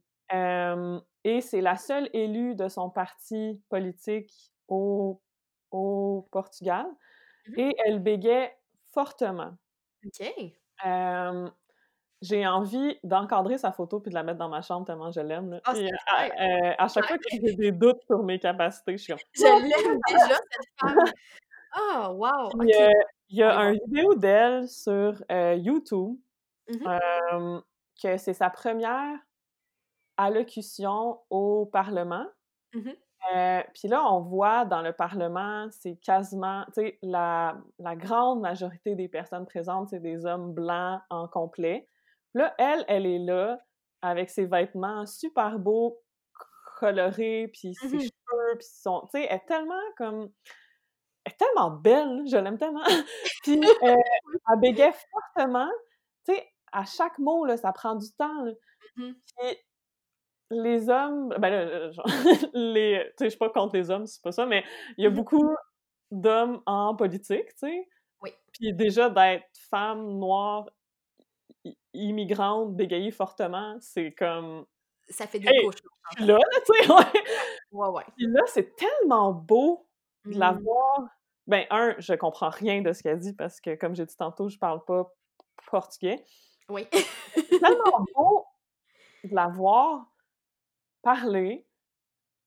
[1.25, 5.22] et c'est la seule élue de son parti politique au
[5.73, 6.87] au Portugal.
[7.47, 8.57] Mmh et elle bégait
[8.93, 9.57] fortement.
[10.05, 10.53] OK.
[12.21, 15.59] J'ai envie d'encadrer sa photo puis de la mettre dans ma chambre tellement je l'aime.
[15.65, 19.13] Ah, heu, clair, à chaque fois que j'ai des doutes sur mes capacités, je suis
[19.13, 21.11] comme: Je l'aime déjà cette femme!
[21.71, 22.57] Ah wow!
[22.61, 22.91] Heu,
[23.29, 23.73] il y a aller un voir.
[23.73, 26.17] vidéo d'elle sur, YouTube,
[26.69, 26.87] Mmh
[28.01, 29.19] que c'est sa 1re
[30.17, 32.27] allocution au parlement.
[32.73, 32.93] Mmh mh.
[33.31, 38.41] Heu, puis là, on voit dans le parlement, c'est quasiment tu sais, la la grande
[38.41, 41.87] majorité des personnes présentes, c'est des hommes blancs en complet.
[42.33, 43.59] Là, elle, elle est là
[44.01, 46.01] avec ses vêtements super beaux,
[46.79, 47.99] colorés, puis Mmh ses mh.
[47.99, 50.29] cheveux, puis son tu sais, elle est tellement comme
[51.25, 52.83] elle est tellement belle, je l'aime tellement.
[53.43, 53.59] Puis,
[54.25, 54.37] Oui.
[54.53, 55.69] elle bégait fortement,
[56.27, 58.51] tu sais, à chaque mot, là, ça prend du temps, là.
[58.97, 59.13] Mmh mh.
[59.37, 59.57] Puis
[60.51, 62.05] les hommes, ben là, genre
[62.53, 64.63] les tu sais, je suis pas contre les hommes, c'est pas ça, mais
[64.97, 65.23] il y a Mmh mh.
[65.23, 65.55] beaucoup
[66.11, 67.89] d'hommes en politique, tu sais.
[68.21, 68.33] Oui.
[68.53, 70.69] Puis déjà d'être femme noire,
[71.93, 74.65] immigrante, bégayer fortement, c'est comme:
[75.09, 76.27] Ça fait 2 «Hey, couches, là, je on suis s'entend.
[76.27, 77.23] là, là!» tu sais, ouais.
[77.71, 78.05] Ouais, ouais, ouais.
[78.17, 79.87] Puis là, c'est tellement beau
[80.29, 80.63] de la Mmh.
[80.63, 81.07] voir
[81.47, 84.47] ben 1, je comprends rien de ce qu'elle dit parce que, comme j'ai dit tantôt,
[84.49, 85.13] je parle pas
[85.69, 86.23] portugais.
[86.69, 86.87] Oui.
[87.35, 88.45] C'est tellement beau
[89.25, 90.12] de la voir
[91.03, 91.67] parler,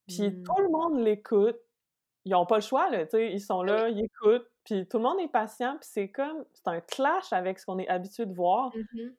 [0.09, 0.43] puis Mmh.
[0.45, 1.59] tout le monde l'écoute.
[2.25, 3.69] Ils ont pas le choix, là, tu sais, ils sont oui.
[3.69, 7.33] là, ils écoutent, puis tout le monde est patient, puis c'est comme c'est un clash
[7.33, 9.11] avec ce qu'on est habitué de voir, mh.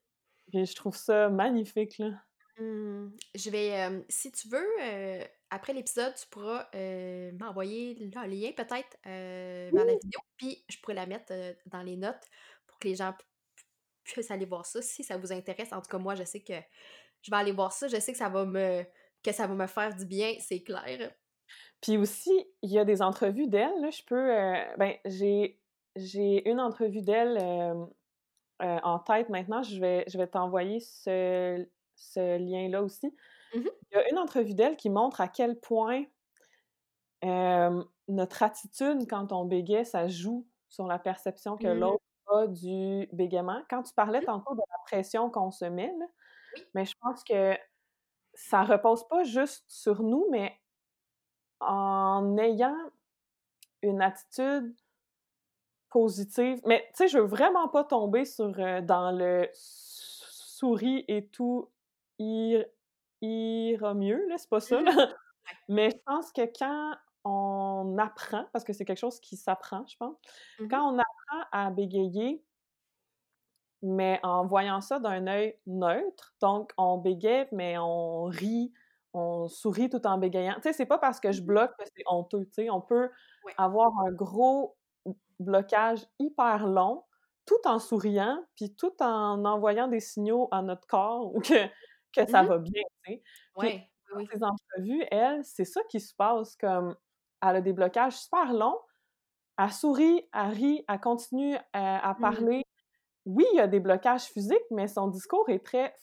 [0.50, 2.12] puis je trouve ça magnifique, là.
[2.60, 3.12] Mmh.
[3.36, 4.68] Je vais, si tu veux,
[5.52, 6.68] après l'épisode, tu pourras,
[7.40, 11.32] m'envoyer le lien peut-être, vers la vidéo, puis je pourrais la mettre,
[11.68, 12.26] dans les notes
[12.66, 13.14] pour que les gens
[14.04, 15.72] puissent aller voir ça si ça vous intéresse.
[15.72, 16.56] En tout cas, moi, je sais que
[17.22, 17.88] je vais aller voir ça.
[17.88, 18.86] Je sais que ça va me
[19.28, 21.14] que ça va me faire du bien, c'est clair.
[21.82, 22.32] Puis aussi,
[22.64, 25.62] il y a des entrevues d'elle, je peux, heu, ben, j'ai
[25.96, 27.88] j'ai une entrevue d'elle, hem,
[28.64, 33.16] heu, en tête maintenant, je vais je vais t'envoyer ce ce lien-là aussi.
[33.54, 33.78] Mmh mh.
[33.92, 36.06] Il y a une entrevue d'elle qui montre à quel point,
[38.08, 41.68] notre attitude quand on bégaie, ça joue sur la perception que Mmh.
[41.68, 43.62] l'autre a du bégaiement.
[43.70, 44.24] Quand tu parlais Mmh.
[44.24, 46.06] tantôt de la pression qu'on se met, là,
[46.54, 46.68] Oui.
[46.76, 47.58] mais je pense que
[48.38, 50.60] ça repose pas juste sur nous, mais
[51.62, 52.92] en ayant
[53.84, 54.76] une attitude
[55.92, 61.28] positive mais tu sais, je veux vraiment pas tomber sur, heu, dans le souris et
[61.28, 61.70] tout
[62.20, 62.66] ir
[63.22, 64.84] ira mieux, là, c'est pas Mmh ça, mh.
[64.84, 64.92] là.
[65.48, 65.58] Ouais.
[65.70, 66.96] Mais je pense que quand
[67.26, 70.18] on apprend, parce que c'est quelque chose qui s'apprend, je pense,
[70.60, 70.72] Mmh mh.
[70.72, 72.44] quand on apprend à bégayer
[73.84, 78.74] mais en voyant ça d'un œil neutre, donc on bégaie, mais on rit,
[79.14, 80.56] on sourit tout en bégayant.
[80.56, 81.44] Tu sais, c'est pas parce que je mh.
[81.44, 82.70] bloque que c'est honteux, tu sais.
[82.70, 83.10] On peut
[83.58, 84.78] avoir un gros
[85.40, 87.04] blocage hyper long,
[87.46, 91.68] tout en souriant, puis tout en envoyant des signaux à notre corps que
[92.14, 92.46] que ça mh.
[92.46, 93.24] va bien, tu sais.
[93.56, 93.74] Oui,
[94.14, 96.96] dans ses entrevues, elle, c'est ça qui se passe, comme
[97.44, 98.80] elle a des blocages super longs,
[99.60, 102.38] elle sourit, elle rit, elle continue, à Mmh.
[102.38, 102.64] parler.
[103.28, 105.94] Oui, il y a des blocages physiques, mais son discours est très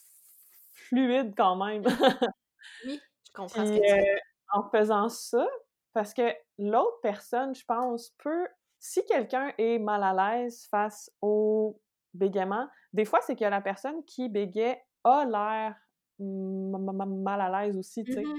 [0.73, 1.83] fluide quand même.
[2.83, 4.19] Oui, je comprends ce que tu dire.
[4.53, 5.47] en faisant ça
[5.93, 6.23] parce que
[6.57, 8.47] l'autre personne, je pense, peut
[8.79, 11.81] si quelqu'un est mal à l'aise face au
[12.13, 15.75] bégaiement, des fois, c'est que la personne qui bégaie a l'air
[16.19, 18.29] ma ma ma mal à l'aise aussi, tu Mmh sais.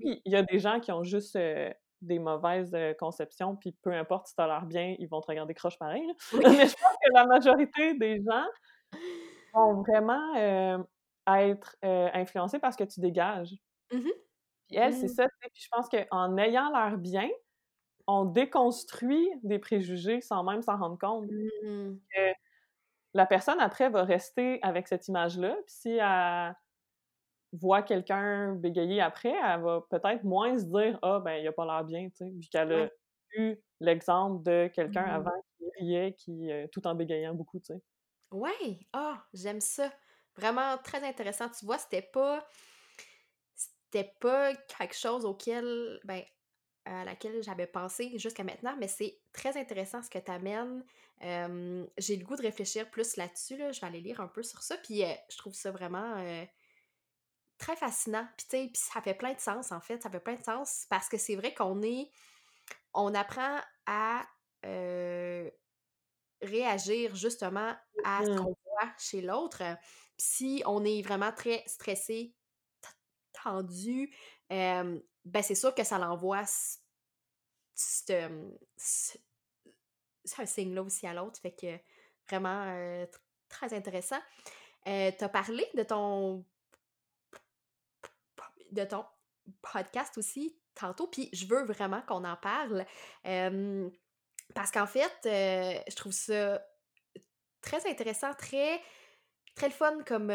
[0.00, 3.72] Oui, il y a des gens qui ont juste, heu, des mauvaises, heu, conceptions, puis
[3.82, 6.06] peu importe si tu as l'air bien, ils vont te regarder croche pareil.
[6.32, 6.44] Oui.
[6.56, 8.44] Mais je pense que la majorité des gens
[9.52, 10.84] vont vraiment, heu,
[11.28, 13.54] être, heu, influencés par ce que tu dégages.
[13.92, 14.10] Mh.
[14.68, 15.08] Puis elle, c'est Mmh.
[15.08, 17.28] ça, puis je pense qu'en ayant l'air bien,
[18.08, 21.30] on déconstruit des préjugés sans même s'en rendre compte.
[21.62, 22.04] Mmh.
[23.14, 26.56] La personne après va rester avec cette image-là, puis si elle
[27.54, 31.64] voit quelqu'un bégayer après, elle va peut-être moins se dire: «Ah ben, il a pas
[31.66, 32.88] l'air bien», tu sais, vu qu'elle a
[33.36, 35.06] eu l'exemple de quelqu'un Mmh.
[35.06, 37.80] avant qui riait, qui, heu tout en bégayant beaucoup, tu sais.
[38.32, 38.86] Ouais!
[38.92, 39.26] Ah!
[39.32, 39.92] J'aime ça.
[40.36, 41.48] Vraiment très intéressant.
[41.50, 42.46] Tu vois, c'était pas
[43.54, 46.22] c'était pas quelque chose auquel, ben,
[46.84, 50.84] à laquelle j'avais pensé jusqu'à maintenant, mais c'est très intéressant ce que tu amènes.
[51.98, 53.72] J'ai le goût de réfléchir plus là-dessus, là.
[53.72, 56.46] Je vais aller lire un peu sur ça, puis, heu, je trouve ça vraiment, heu
[57.64, 58.26] très fascinant.
[58.36, 60.44] Puis tu sais, puis ça fait plein de sens, en fait, ça fait plein de
[60.44, 62.10] sens parce que c'est vrai qu'on est
[62.92, 64.26] on apprend à,
[66.40, 68.36] réagir justement à ce Mmh mh.
[68.38, 69.62] qu'on voit chez l'autre.
[70.16, 72.34] Si on est vraiment très stressé,
[73.42, 74.14] tendu,
[74.48, 75.02] ben,
[75.42, 76.78] c'est sûr que ça l'envoie c
[77.74, 79.18] cette, hem, ce
[80.38, 81.40] un signe-là aussi à l'autre.
[81.40, 81.78] Fait que
[82.28, 83.06] vraiment euh,
[83.48, 84.20] très intéressant.
[84.86, 86.44] Euh, tu as parlé de ton
[88.74, 89.04] de ton
[89.62, 92.84] podcast aussi tantôt, puis je veux vraiment qu'on en parle.
[94.54, 96.62] parce qu'en fait, je trouve ça
[97.60, 98.80] très intéressant, très
[99.54, 100.28] très le fun comme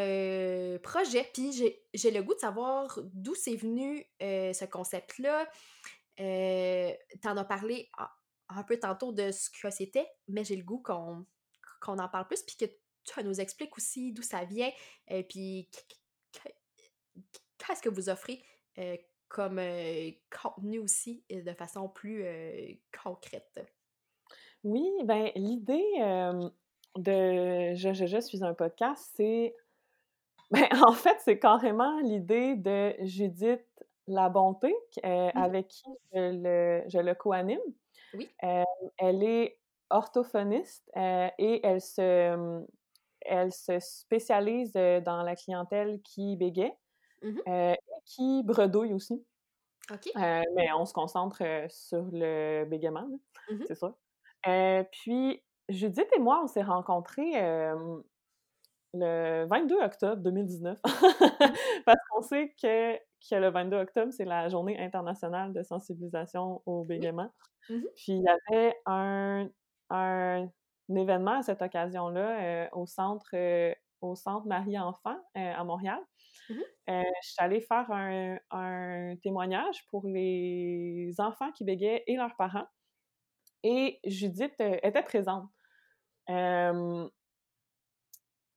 [0.82, 1.30] projet.
[1.34, 1.52] Puis
[1.94, 5.48] j'ai le goût de savoir d'où c'est venu ce concept-là.
[6.18, 7.90] T'en as parlé
[8.50, 11.26] un, peu tantôt de ce que c'était, mais j'ai le goût qu'on
[11.86, 12.66] en parle plus, puis que
[13.04, 14.72] tu nous expliques aussi d'où ça vient,
[15.08, 15.70] et puis
[17.60, 18.42] qu'est-ce que vous offrez
[19.28, 19.62] comme
[20.42, 22.26] contenu aussi de façon plus
[23.04, 23.60] concrète?
[24.64, 25.86] Oui, ben l'idée
[26.98, 29.56] de Je, je, je suis un podcast, c'est.
[30.52, 33.62] Ben, en fait, c'est carrément l'idée de Judith
[34.08, 37.60] La Bonté, mmh avec qui je le, je le co-anime.
[38.16, 38.28] Oui.
[38.40, 39.60] elle est
[39.92, 42.66] orthophoniste et elle se,
[43.22, 46.74] elle se spécialise dans la clientèle qui bégaye
[47.22, 49.24] mmh et qui bredouille aussi.
[49.92, 50.12] OK.
[50.16, 53.08] mais on se concentre sur le bégaiement,
[53.50, 53.96] mmh c'est ça.
[54.92, 57.34] puis, Judith et moi, on s'est rencontrés
[58.94, 60.80] le 22 octobre 2019
[61.86, 66.84] parce qu'on sait que, que, le 22 octobre, c'est la journée internationale de sensibilisation au
[66.84, 67.32] bégaiement.
[67.70, 69.48] Mmh puis il y avait un,
[69.92, 70.50] un,
[70.96, 73.30] événement à cette occasion-là au centre
[74.02, 76.00] au centre Marie-Enfant à Montréal.
[76.50, 82.36] Mmh je suis allée faire un, un, témoignage pour les enfants qui bégaient et leurs
[82.36, 82.66] parents.
[83.64, 85.48] Et Judith était présente.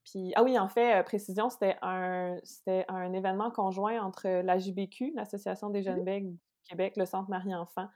[0.05, 2.37] Puis, ah oui, en fait, précision, c'était un,
[2.67, 7.89] un événement conjoint entre la JBQ, l'Association des jeunes bègues du Québec, le Centre Marie-Enfant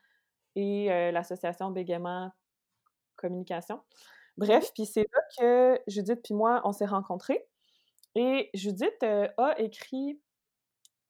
[0.55, 2.31] et l'Association Bégaiement
[3.17, 3.81] Communication.
[4.37, 7.47] Bref, puis c'est là que Judith puis moi, on s'est rencontrés.
[8.17, 10.21] Et Judith a écrit,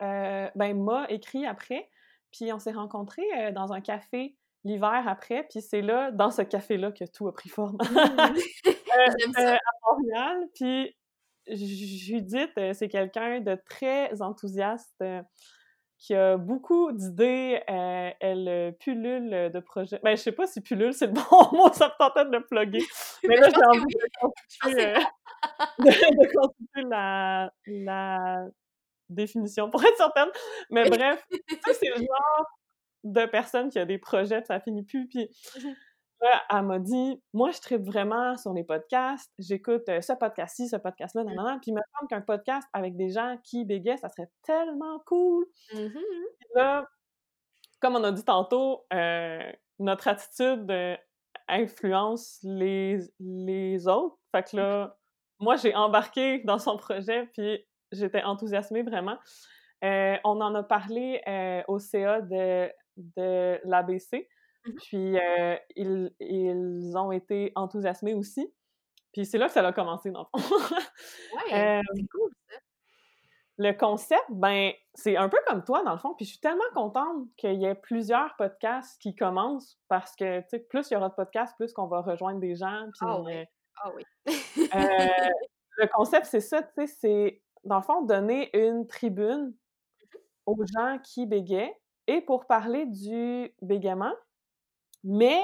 [0.01, 1.89] ben, m'a écrit après,
[2.31, 4.37] puis on s'est rencontrés dans un café
[4.67, 7.79] l'hiver après, puis c'est là, dans ce café-là, que tout a pris forme.
[8.97, 10.97] Euh, euh, à Montréal, puis
[11.49, 15.05] Judith, euh, c'est quelqu'un de très enthousiaste,
[15.99, 17.61] qui a beaucoup d'idées.
[17.69, 20.01] elle pullule de projets.
[20.03, 22.45] Ben, je sais pas si pullule, c'est le bon mot, ça me tentait de le
[22.47, 22.85] plugger.
[23.29, 25.01] Mais là, j'ai envie de
[25.79, 28.47] consulter, la, la
[29.09, 30.29] définition pour être certaine.
[30.71, 31.25] Mais bref,
[31.73, 32.47] c'est le genre
[33.05, 35.07] de personnes qui a des projets, ça finit plus.
[35.09, 35.75] Puis mmh
[36.23, 39.31] là, elle m'a dit Moi, je tripe vraiment sur les podcasts.
[39.39, 43.11] J'écoute ce podcast-ci, ce podcast-là, nan, nan, Puis il me semble qu'un podcast avec des
[43.11, 45.47] gens qui bégaient, ça serait tellement cool.
[45.75, 45.99] Mmh
[46.55, 46.87] là,
[47.81, 48.87] comme on a dit tantôt,
[49.79, 50.67] notre attitude
[51.49, 54.17] influence les, les autres.
[54.33, 54.99] Fait que là,
[55.39, 59.19] moi, j'ai embarqué dans son projet, puis j'étais enthousiasmée vraiment.
[59.83, 61.23] on en a parlé
[61.69, 64.29] au CA de de l'ABC.
[64.67, 68.53] Mmh puis euh, ils, ils, ont été enthousiasmés aussi.
[69.13, 70.57] Puis c'est là que ça a commencé, dans le fond.
[71.53, 72.31] ouais, c'est cool.
[73.59, 76.15] Le concept, ben, c'est un peu comme toi, dans le fond.
[76.15, 80.49] Puis je suis tellement contente qu'il y ait plusieurs podcasts qui commencent parce que, tu
[80.49, 82.89] sais, plus il y aura de podcasts, plus qu'on va rejoindre des gens.
[82.93, 83.45] Puis, ah.
[83.83, 84.03] Ah oui.
[85.79, 89.57] le concept, c'est ça, tu sais, c'est, dans le fond, donner une tribune mmh
[90.47, 94.15] aux gens qui bégaient et pour parler du bégaiement,
[95.03, 95.43] mais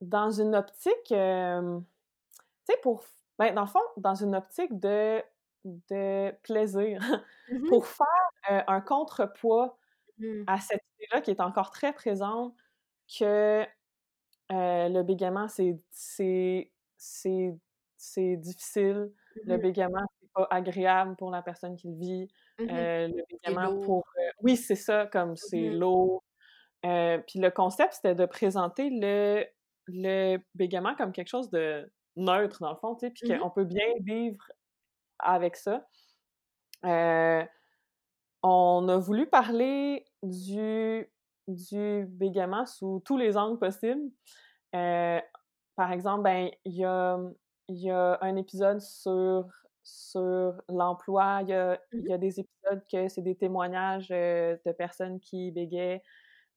[0.00, 1.78] dans une optique, euh,
[2.66, 3.04] tu sais, pour,
[3.38, 5.22] ben, dans le fond, dans une optique de,
[5.64, 7.00] de plaisir,
[7.50, 8.06] mmh pour faire
[8.50, 9.78] euh, un contrepoids
[10.18, 10.42] mmh.
[10.46, 12.54] à cette idée-là qui est encore très présente,
[13.18, 13.64] que
[14.52, 16.72] euh, le bégaiement, c'est
[17.96, 19.12] c'est difficile,
[19.44, 22.28] le Mmh bégaiement, c'est pas agréable pour la personne qui le vit,
[22.58, 24.04] mmh le bégaiement pour...
[24.42, 26.24] oui, c'est ça, comme c'est mmh lourd.
[26.82, 29.44] puis le concept, c'était de présenter le,
[29.86, 33.64] le bégaiement comme quelque chose de neutre, dans le fond, tu sais, puis qu'on peut
[33.64, 34.44] bien vivre
[35.18, 35.86] avec ça.
[38.42, 41.10] on a voulu parler du,
[41.48, 44.10] du bégaiement sous tous les angles possibles.
[45.76, 47.18] Par exemple, ben, il y a
[47.68, 49.46] il y a un épisode sur,
[49.82, 54.72] sur l'emploi, il y a, mmh y a des épisodes que c'est des témoignages de
[54.72, 56.02] personnes qui bégaient.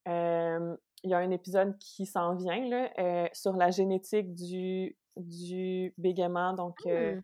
[0.06, 6.54] il y a un épisode qui s'en vient là, sur la génétique du, du bégaiement,
[6.54, 7.22] donc mmh,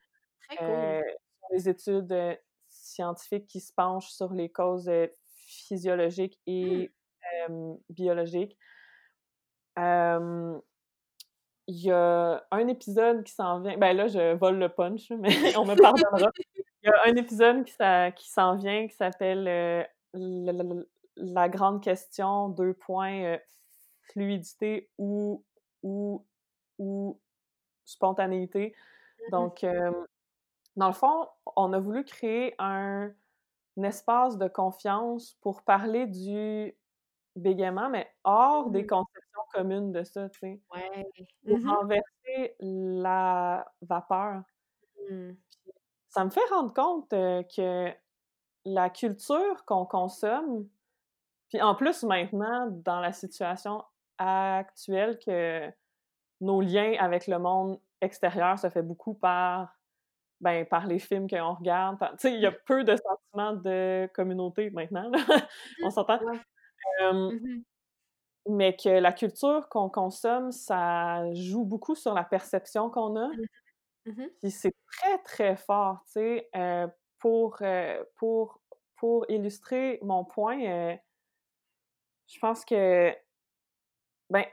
[0.48, 0.94] très cool.
[1.52, 2.40] les études
[2.70, 4.90] scientifiques qui se penchent sur les causes
[5.36, 6.88] physiologiques Mmh.
[6.88, 6.92] et
[7.90, 8.58] biologiques.
[11.68, 13.78] Il y a un épisode qui s'en vient.
[13.78, 16.32] Ben là, je vole le punch, mais on me pardonnera.
[16.84, 19.84] Il y a un épisode qui, s'en vient qui s'appelle euh,
[21.16, 23.38] la, grande question, deux points, euh,
[24.12, 25.44] fluidité ou,
[25.82, 26.26] ou,
[26.78, 27.20] ou
[27.86, 28.76] spontanéité.
[29.20, 29.66] Mmh Donc,
[30.76, 33.12] dans le fond, on a voulu créer un,
[33.82, 36.76] espace de confiance pour parler du
[37.36, 38.88] bégaiement, mais hors des mmh.
[38.88, 40.62] conceptions communes de ça, tu sais.
[40.74, 41.06] Ouais.
[41.46, 44.42] Mmh renverser la vapeur.
[45.10, 45.32] Mmh.
[46.10, 47.92] Ça me fait rendre compte que
[48.66, 50.68] la culture qu'on consomme,
[51.50, 53.84] puis en plus maintenant, dans la situation
[54.18, 55.72] actuelle, que
[56.42, 59.76] nos liens avec le monde extérieur se fait beaucoup par
[60.42, 61.98] ben, par les films qu'on regarde.
[62.00, 65.10] Tu sais, il y a peu de sentiments de communauté maintenant,
[65.84, 66.20] on s'entend?
[67.12, 67.64] Mmh
[68.50, 73.28] mais que la culture qu'on consomme, ça joue beaucoup sur la perception qu'on a.
[73.28, 76.50] Mmh mmh Puis c'est très, très fort, tu sais.
[76.56, 76.88] Euh,
[77.20, 78.60] pour, euh, pour,
[78.98, 80.96] pour illustrer mon point, euh,
[82.28, 83.16] je pense que,
[84.30, 84.46] ben,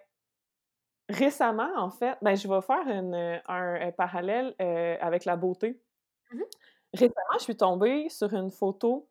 [1.08, 2.86] récemment, en fait, ben, je vais faire
[3.48, 4.54] un, parallèle
[5.00, 5.80] avec la beauté.
[6.92, 9.08] Récemment, je suis tombée sur une photo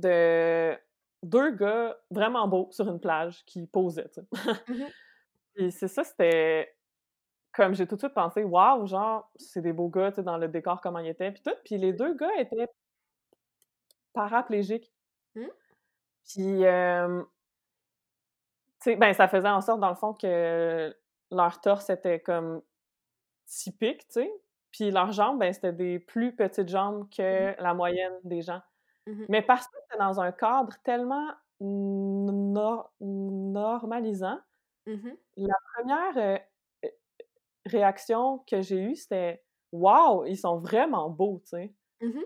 [0.00, 0.76] de
[1.22, 4.10] deux gars vraiment beaux sur une plage qui posaient.
[4.34, 4.84] Mmh
[5.56, 6.74] Et c'est ça, c'était
[7.52, 10.38] comme j'ai tout de suite pensé, waouh, genre, c'est des beaux gars, tu sais, dans
[10.38, 11.54] le décor, comment ils étaient, puis tout.
[11.64, 12.66] Puis les deux gars étaient
[14.14, 14.90] paraplégiques.
[15.34, 15.46] Mmh.
[16.24, 16.64] Puis, tu
[18.80, 20.96] sais, ben, ça faisait en sorte, dans le fond, que
[21.30, 22.62] leur torse était comme
[23.46, 24.32] typique, tu sais.
[24.70, 28.62] Puis leurs jambes, ben, c'était des plus petites jambes que la moyenne des gens.
[29.06, 31.28] Mmh Mais parce que c'est dans un cadre tellement
[33.00, 34.38] normalisant,
[34.86, 36.38] mmh la première euh,
[36.84, 36.88] euh,
[37.66, 39.42] réaction que j'ai eue, c'était
[39.72, 41.74] Waouh, ils sont vraiment beaux, tu sais.
[42.00, 42.20] Mmh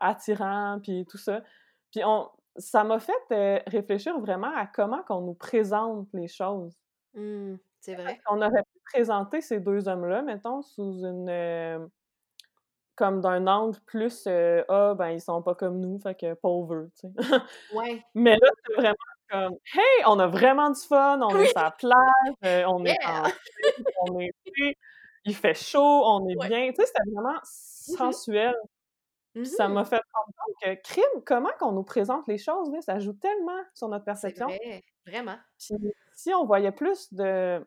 [0.00, 1.42] attirants, puis tout ça.
[1.90, 6.76] Puis on, ça m'a fait euh, réfléchir vraiment à comment qu'on nous présente les choses.
[7.80, 8.20] C'est vrai.
[8.30, 11.88] On aurait pu présenter ces deux hommes-là, mettons, sous une
[12.98, 16.88] comme d'un angle plus euh, ah ben ils sont pas comme nous fait que pauvres
[17.00, 17.38] tu sais.
[17.72, 18.02] Ouais.
[18.16, 18.96] Mais là c'est vraiment
[19.30, 22.98] comme hey on a vraiment du fun on est sur la plage euh, on est
[23.06, 23.22] en
[24.08, 24.32] on est
[25.24, 28.54] il fait chaud on est bien tu sais c'était vraiment mmh sensuel.
[29.44, 32.98] Ça m'a mmh fait comprendre que crime comment qu'on nous présente les choses là, ça
[32.98, 34.46] joue tellement sur notre perception.
[34.46, 35.36] vrai, vraiment.
[35.56, 37.64] Si on voyait plus de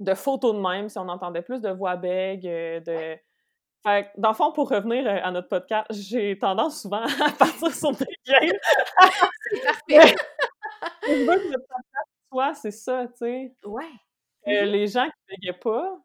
[0.00, 3.18] de photos de même si on entendait plus de voix bègues euh, de
[3.86, 7.72] fait dans le fond, pour revenir euh, à notre podcast, j'ai tendance souvent à partir
[7.72, 8.58] sur des games.
[9.42, 10.14] c'est parfait!
[11.06, 13.54] je veux que le podcast soit, c'est ça, tu sais.
[13.64, 13.84] Ouais.
[14.46, 14.64] Mm-hmm.
[14.64, 15.98] Les gens qui ne pas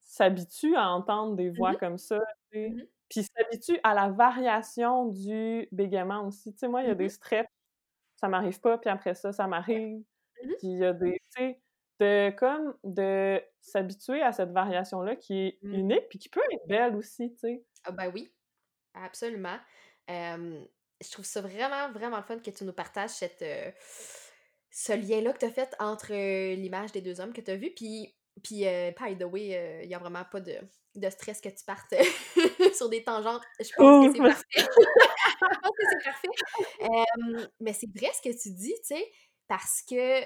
[0.00, 1.78] s'habituent à entendre des voix mm-hmm.
[1.78, 2.68] comme ça, tu sais.
[2.68, 2.88] Mm-hmm.
[3.08, 6.52] Puis s'habituent à la variation du bégaiement aussi.
[6.52, 7.48] Tu sais, moi, il y a des stretches,
[8.16, 10.02] ça m'arrive pas, puis après ça, ça m'arrive.
[10.34, 11.60] Puis il y a des, tu sais,
[11.98, 15.74] de comme de s'habituer à cette variation-là qui est mmh.
[15.74, 17.64] unique puis qui peut être belle aussi, tu sais.
[17.84, 18.32] Ah ben oui,
[18.94, 19.58] absolument.
[20.08, 23.70] je trouve ça vraiment, vraiment le fun que tu nous partages cette, euh,
[24.70, 26.12] ce lien-là que tu as fait entre
[26.54, 27.72] l'image des deux hommes que tu as vu.
[27.74, 30.56] Puis, puis euh, by the way, il n'y a vraiment pas de,
[30.94, 31.94] de, stress que tu partes
[32.76, 33.42] sur des tangentes.
[33.60, 34.44] Je pense que c'est parfait.
[34.56, 36.28] je pense que c'est parfait.
[37.60, 39.04] mais c'est vrai ce que tu dis, tu sais,
[39.48, 40.22] parce que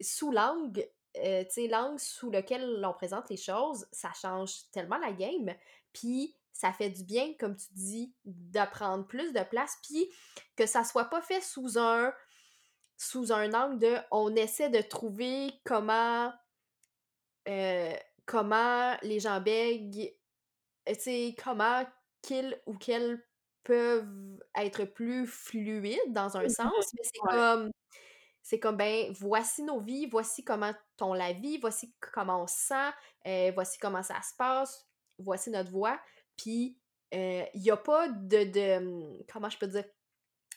[0.00, 0.86] sous l'angle,
[1.18, 5.54] euh, tu sais, l'angle sous lequel l'on présente les choses, ça change tellement la game.
[5.92, 9.76] Puis ça fait du bien, comme tu dis, de prendre plus de place.
[9.82, 10.08] Puis
[10.56, 12.12] que ça soit pas fait sous un
[12.96, 16.32] sous un angle de on essaie de trouver comment
[17.48, 17.92] euh,
[18.24, 20.14] comment les gens bèguent,
[20.86, 21.84] tu sais, comment
[22.22, 23.22] qu'ils ou qu'elles
[23.64, 27.70] peuvent être plus fluides dans un sens, mais c'est comme
[28.44, 32.66] c'est comme, ben, voici nos vies, voici comment on la vit, voici comment on se
[32.66, 32.90] sent,
[33.26, 34.86] euh, voici comment ça se passe,
[35.18, 35.98] voici notre voix.
[36.36, 36.78] Puis,
[37.10, 39.84] il euh, n'y a pas de, de, hum, Comment je peux dire?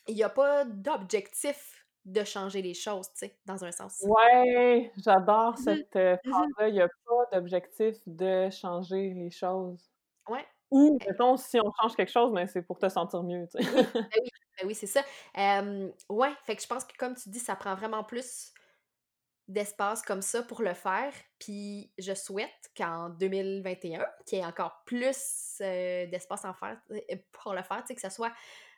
[0.09, 4.03] Il n'y a pas d'objectif de changer les choses, tu sais, dans un sens.
[4.03, 6.67] Ouais, j'adore mmh cette euh, mmh phrase-là.
[6.67, 9.89] Il n'y a pas d'objectif de changer les choses.
[10.27, 10.45] Ouais.
[10.71, 13.63] Ou, mettons, si on change quelque chose, mais ben, c'est pour te sentir mieux, tu
[13.63, 13.71] sais.
[13.93, 14.29] Ben oui,
[14.59, 15.03] ben oui c'est ça.
[16.09, 18.51] ouais, fait que je pense que comme tu dis, ça prend vraiment plus
[19.47, 21.13] d'espace comme ça pour le faire.
[21.39, 26.79] Puis je souhaite qu'en 2021, qu'il y ait encore plus d'espace en faire,
[27.31, 28.33] pour le faire, que ce soit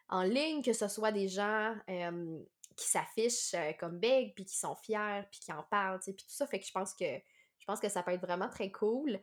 [0.09, 5.23] en ligne, que ce soit des gens qui s'affichent comme big, puis qui sont fiers,
[5.31, 6.47] puis qui en parlent, puis tout ça.
[6.47, 7.05] Fait que je pense que
[7.59, 9.19] je pense que ça peut être vraiment très cool.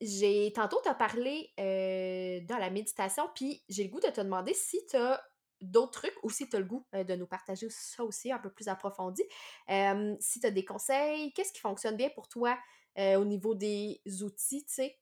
[0.00, 4.54] J'ai tantôt t'as parlé euh, dans la méditation, puis j'ai le goût de te demander
[4.54, 5.20] si tu as
[5.60, 8.38] d'autres trucs ou si tu as le goût euh, de nous partager ça aussi un
[8.38, 9.22] peu plus approfondi.
[9.70, 12.58] Euh, si tu as des conseils, qu'est-ce qui fonctionne bien pour toi
[12.96, 14.98] au niveau des outils, tu sais?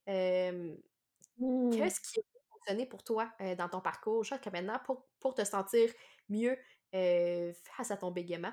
[1.39, 1.71] Mmh.
[1.71, 5.91] qu'est-ce qui a fonctionné pour toi dans ton parcours jusqu'à maintenant pour, pour te sentir
[6.29, 6.59] mieux
[6.93, 8.53] face à ton bégaiement?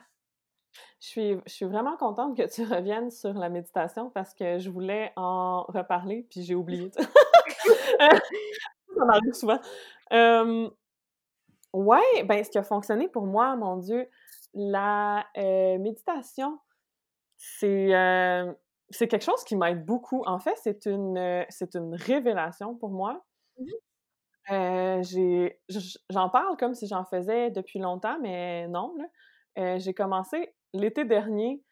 [1.02, 4.70] Je suis, je suis vraiment contente que tu reviennes sur la méditation parce que je
[4.70, 6.92] voulais en reparler, puis j'ai oublié.
[8.00, 9.60] ça m'arrive souvent.
[10.14, 10.70] Euh,
[11.74, 14.08] ouais, ben ce qui a fonctionné pour moi, mon Dieu,
[14.54, 16.60] la euh, méditation,
[17.38, 18.52] c'est euh,
[18.90, 20.24] c'est quelque chose qui m'aide beaucoup.
[20.26, 23.24] En fait, c'est une, c'est une révélation pour moi.
[24.52, 28.94] Euh, j'ai, j- j'en parle comme si j'en faisais depuis longtemps, mais non.
[28.98, 29.06] là.
[29.60, 31.64] Euh, j'ai commencé l'été dernier.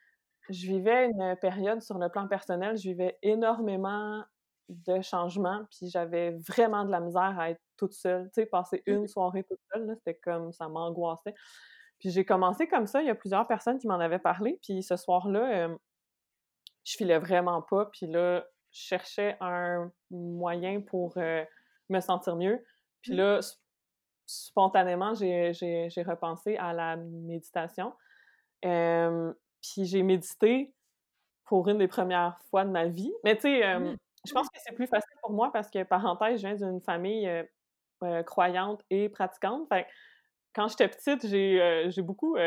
[0.49, 2.77] Je vivais une période sur le plan personnel.
[2.77, 4.23] Je vivais énormément
[4.69, 8.25] de changements, puis j'avais vraiment de la misère à être toute seule.
[8.27, 11.33] Tu sais, passer une soirée toute seule, c'était comme ça m'angoissait.
[11.99, 13.01] Puis j'ai commencé comme ça.
[13.01, 14.59] Il y a plusieurs personnes qui m'en avaient parlé.
[14.63, 15.77] Puis ce soir-là, euh,
[16.83, 17.85] je filais vraiment pas.
[17.87, 21.43] Puis là, je cherchais un moyen pour euh,
[21.89, 22.63] me sentir mieux.
[23.01, 23.19] Puis Mhm.
[23.19, 23.39] là,
[24.25, 27.93] spontanément, j'ai, j'ai- j'ai repensé à la méditation.
[28.65, 30.73] Euh, puis j'ai médité
[31.45, 33.13] pour une des premières fois de ma vie.
[33.25, 33.97] Mais tu sais, euh, Mhm.
[34.27, 37.27] je pense que c'est plus facile pour moi parce que, parenthèse, je viens d'une famille
[38.03, 39.67] euh, croyante et pratiquante.
[39.69, 39.89] Fait que
[40.55, 42.37] quand j'étais petite, j'ai j'ai beaucoup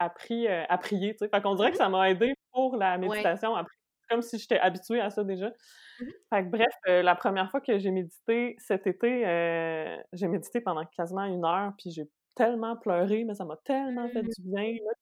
[0.00, 1.30] appris à prier, tu sais.
[1.30, 1.78] Fait qu'on dirait que Mhm.
[1.78, 3.08] ça m'a aidé pour la Ouais.
[3.18, 3.74] méditation après.
[4.10, 5.52] Comme si j'étais habituée à ça déjà.
[5.98, 6.12] Mhm.
[6.34, 10.60] Fait que bref, euh, la première fois que j'ai médité cet été, euh, j'ai médité
[10.62, 14.74] pendant quasiment une heure, puis j'ai tellement pleuré, mais ça m'a tellement fait du bien,
[14.84, 14.92] là.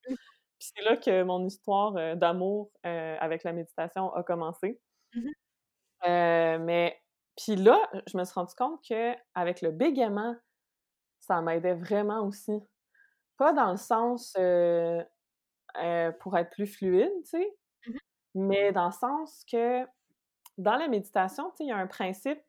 [0.59, 4.81] Puis c'est là que mon histoire euh, d'amour euh, avec la méditation a commencé.
[5.15, 5.33] Mhm.
[6.07, 7.01] Euh, mais
[7.37, 10.35] puis là, je me suis rendu compte que avec le bégaiement,
[11.21, 12.53] ça m'aidait vraiment aussi.
[13.39, 14.37] Pas dans le sens
[16.21, 17.99] pour être plus fluide, tu sais, Mhm.
[18.35, 19.85] mais dans le sens que
[20.59, 22.41] dans la méditation, tu sais, il y a un principe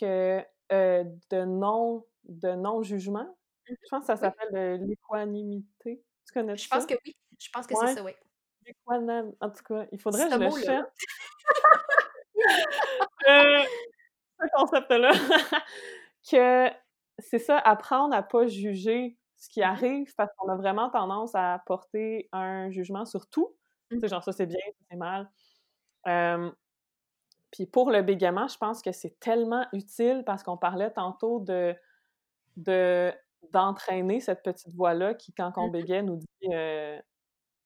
[0.00, 3.26] que de non de non-jugement.
[3.68, 3.76] Mhm.
[3.84, 6.04] Je pense que ça s'appelle l'équanimité.
[6.26, 6.76] Tu connais je ça?
[6.76, 7.16] pense que oui.
[7.38, 8.12] Je pense que c'est ça, oui.
[9.40, 10.88] En tout cas, il faudrait que Ce je le cherche.
[13.28, 13.64] Euh,
[14.40, 15.12] ce concept-là.
[16.30, 16.70] que
[17.18, 19.66] c'est ça, apprendre à pas juger ce qui Mhm.
[19.68, 23.56] arrive parce qu'on a vraiment tendance à porter un jugement sur tout.
[23.90, 24.00] Tu Mhm.
[24.00, 25.30] sais, genre ça c'est bien, ça c'est mal.
[26.08, 26.50] Euh,
[27.50, 31.74] puis pour le bégaiement, je pense que c'est tellement utile parce qu'on parlait tantôt de
[32.56, 33.12] de
[33.52, 35.72] d'entraîner cette petite voix-là qui, quand on Mhm.
[35.72, 37.00] bégaye, nous dit euh,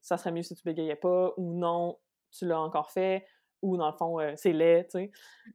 [0.02, 1.98] ça serait mieux si tu bégayais pas ou non,
[2.32, 3.26] tu l'as encore fait
[3.62, 5.12] ou dans le fond, euh, c'est laid, tu sais.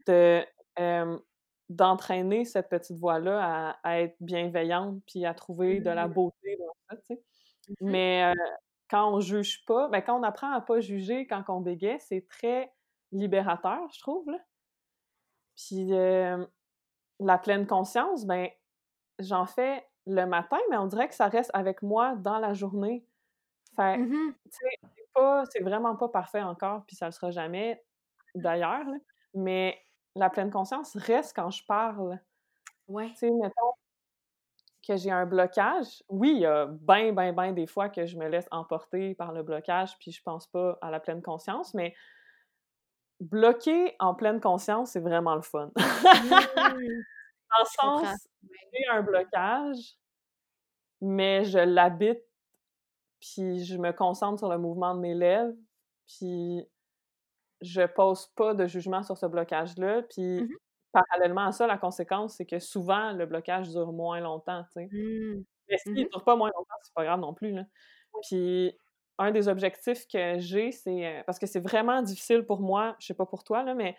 [0.07, 0.45] De,
[1.69, 6.13] d'entraîner cette petite voix-là à, à être bienveillante puis à trouver de la Mhm.
[6.13, 7.23] beauté dans ça, tu sais.
[7.81, 7.91] Mhm.
[7.91, 8.33] Mais
[8.89, 12.27] quand on juge pas, ben quand on apprend à pas juger quand on bégaye, c'est
[12.27, 12.73] très
[13.13, 14.39] libérateur, je trouve, là.
[15.57, 16.45] Puis euh,
[17.19, 18.49] la pleine conscience, ben
[19.19, 23.05] j'en fais le matin, mais on dirait que ça reste avec moi dans la journée.
[23.75, 24.89] Fait, tu sais,
[25.51, 27.83] c'est vraiment pas parfait encore, puis ça le sera jamais
[28.35, 28.97] d'ailleurs, là.
[29.33, 29.79] Mais
[30.15, 32.19] la pleine conscience reste quand je parle.
[32.87, 33.09] Ouais.
[33.09, 33.73] Tu sais, mettons
[34.85, 36.03] que j'ai un blocage.
[36.09, 39.31] Oui, il y a ben, ben, ben des fois que je me laisse emporter par
[39.31, 41.93] le blocage, puis je pense pas à la pleine conscience, mais
[43.19, 45.71] bloquer en pleine conscience, c'est vraiment le fun.
[47.51, 47.57] Mmh.
[47.57, 47.65] Dans le
[48.01, 48.27] sens,
[48.73, 49.97] j'ai un blocage,
[51.01, 52.21] mais je l'habite,
[53.21, 55.53] puis je me concentre sur le mouvement de mes lèvres,
[56.07, 56.65] puis
[57.61, 60.57] je pose pas de jugement sur ce blocage-là, puis Mhm.
[60.93, 64.91] parallèlement à ça, la conséquence, c'est que souvent, le blocage dure moins longtemps, tu sais.
[64.91, 65.43] Mmh.
[65.69, 66.11] Mais s'il Mhm.
[66.11, 67.65] dure pas moins longtemps, c'est pas grave non plus, là.
[68.29, 68.77] Puis
[69.19, 73.07] un des objectifs que j'ai, c'est, heu parce que c'est vraiment difficile pour moi, je
[73.07, 73.97] sais pas pour toi, là, mais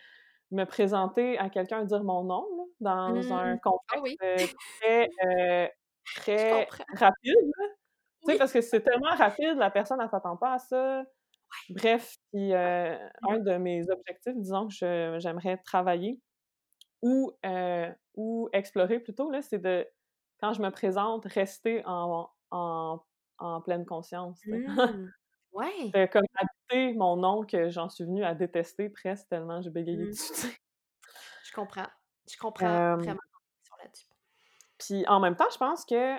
[0.53, 3.59] me présenter à quelqu'un, dire mon nom, là, dans un Mmh.
[3.88, 4.18] Ah contexte, oui.
[4.24, 5.11] heu, très,
[6.05, 7.34] Je très rapide.
[8.26, 8.38] Tu sais, Oui.
[8.38, 11.05] parce que c'est tellement rapide, la personne, elle s'attend pas à ça.
[11.70, 12.57] Bref, puis, heu,
[13.30, 16.20] un de mes objectifs, disons que j'aimerais travailler
[17.03, 17.32] ou,
[18.16, 19.86] ou explorer plutôt, c'est de
[20.40, 23.00] quand je me présente, rester en en
[23.38, 24.44] en pleine conscience.
[24.46, 25.11] Mmh.
[25.53, 25.94] Ouais.
[25.94, 26.24] De comme
[26.94, 30.08] mon nom que j'en suis venue à détester presque tellement j'ai bégayé Mmh.
[30.08, 30.32] dessus.
[31.44, 31.88] Je comprends.
[32.28, 33.20] Je comprends Hem, vraiment
[33.82, 34.06] là-dessus.
[34.78, 36.16] puis en même temps, je pense que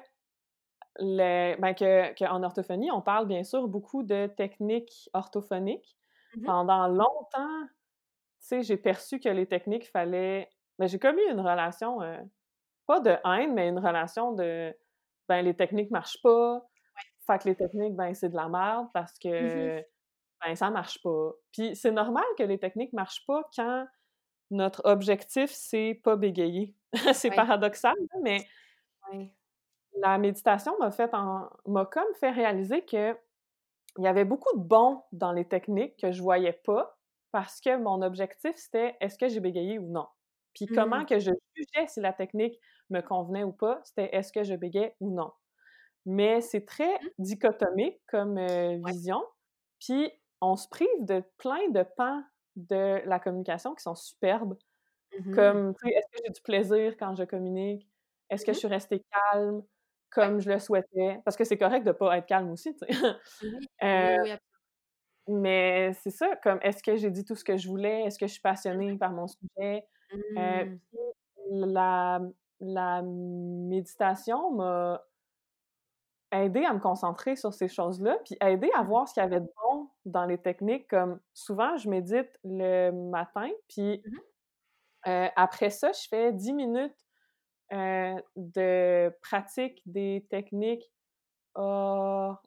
[1.00, 5.98] le ben, que qu'en orthophonie, on parle bien sûr beaucoup de techniques orthophoniques.
[6.36, 6.54] Mmh mh.
[6.54, 7.70] Pendant longtemps, tu
[8.42, 10.50] sais, j'ai perçu que les techniques fallait
[10.80, 12.20] ben, j'ai comme eu une relation, heu,
[12.88, 14.76] pas de haine, mais une relation de,
[15.30, 16.62] ben, les techniques marchent pas,
[16.96, 17.04] Ouais.
[17.28, 19.84] fait que les techniques, ben, c'est de la merde parce Mmh que,
[20.46, 21.32] ben, ça marche pas.
[21.52, 23.88] Puis c'est normal que les techniques marchent pas quand
[24.52, 26.76] notre objectif, c'est pas bégayer.
[27.14, 28.48] C'est paradoxal, là, mais
[30.02, 33.16] la méditation m'a fait en m'a comme fait réaliser qu'il
[34.00, 36.98] y avait beaucoup de bon dans les techniques que je voyais pas,
[37.32, 40.08] parce que mon objectif, c'était: «Est-ce que j'ai bégayé ou non?»
[40.56, 40.72] Puis Mmh.
[40.72, 42.60] comment que je jugeais si la technique
[42.92, 45.32] me convenait ou pas, c'était: «Est-ce que je bégayais ou non?»
[46.06, 47.14] Mais c'est très Mmh.
[47.20, 48.40] dichotomique comme,
[48.86, 49.24] vision,
[49.80, 50.12] puis
[50.44, 52.24] on se prive de plein de pans
[52.56, 54.58] de la communication qui sont superbes.
[55.12, 55.34] Mmh mh.
[55.34, 57.90] Comme, tu sais, est-ce que j'ai du plaisir quand je communique?
[58.30, 58.60] Est-ce que Mmh je mh.
[58.60, 59.64] suis restée calme
[60.18, 60.30] Ouais.
[60.30, 61.20] comme je le souhaitais?
[61.26, 62.88] Parce que c'est correct de pas être calme aussi, tu sais.
[64.00, 64.64] Oui, oui, absolument.
[65.28, 68.04] mais c'est ça, comme est-ce que j'ai dit tout ce que je voulais?
[68.06, 69.86] Est-ce que je suis Mmh passionnée par mon sujet?
[70.12, 70.80] Mmh.
[70.90, 71.00] puis
[71.52, 72.22] la
[72.62, 75.04] la méditation m'a
[76.34, 78.86] aidée à me concentrer sur ces choses-là, puis aidée à Mmh.
[78.86, 80.90] voir ce qu'il y avait de bon dans les techniques.
[80.90, 84.24] Comme souvent, je médite le matin, puis, Mmh
[85.06, 86.96] après ça, je fais 10 minutes
[87.72, 90.92] de pratique des techniques
[91.56, 92.44] or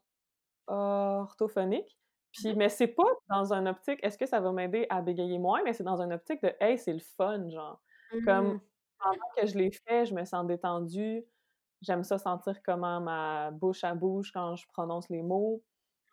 [0.69, 1.99] orthophoniques,
[2.39, 5.39] Mmh puis mais c'est pas dans un optique: «Est-ce que ça va m'aider à bégayer
[5.39, 7.83] moins?» mais c'est dans un optique de: «Hey, c'est le fun», genre.
[8.25, 8.61] Comme
[9.01, 11.25] pendant que je les fais, je me sens détendue,
[11.83, 15.63] j'aime ça sentir comment ma bouche, elle bouge quand je prononce les mots.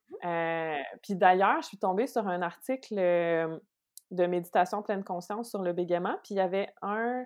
[0.09, 0.23] Mmh mh.
[0.25, 2.95] Heu, puis d'ailleurs, je suis tombée sur un article,
[4.11, 7.25] de méditation pleine conscience sur le bégaiement, puis il y avait un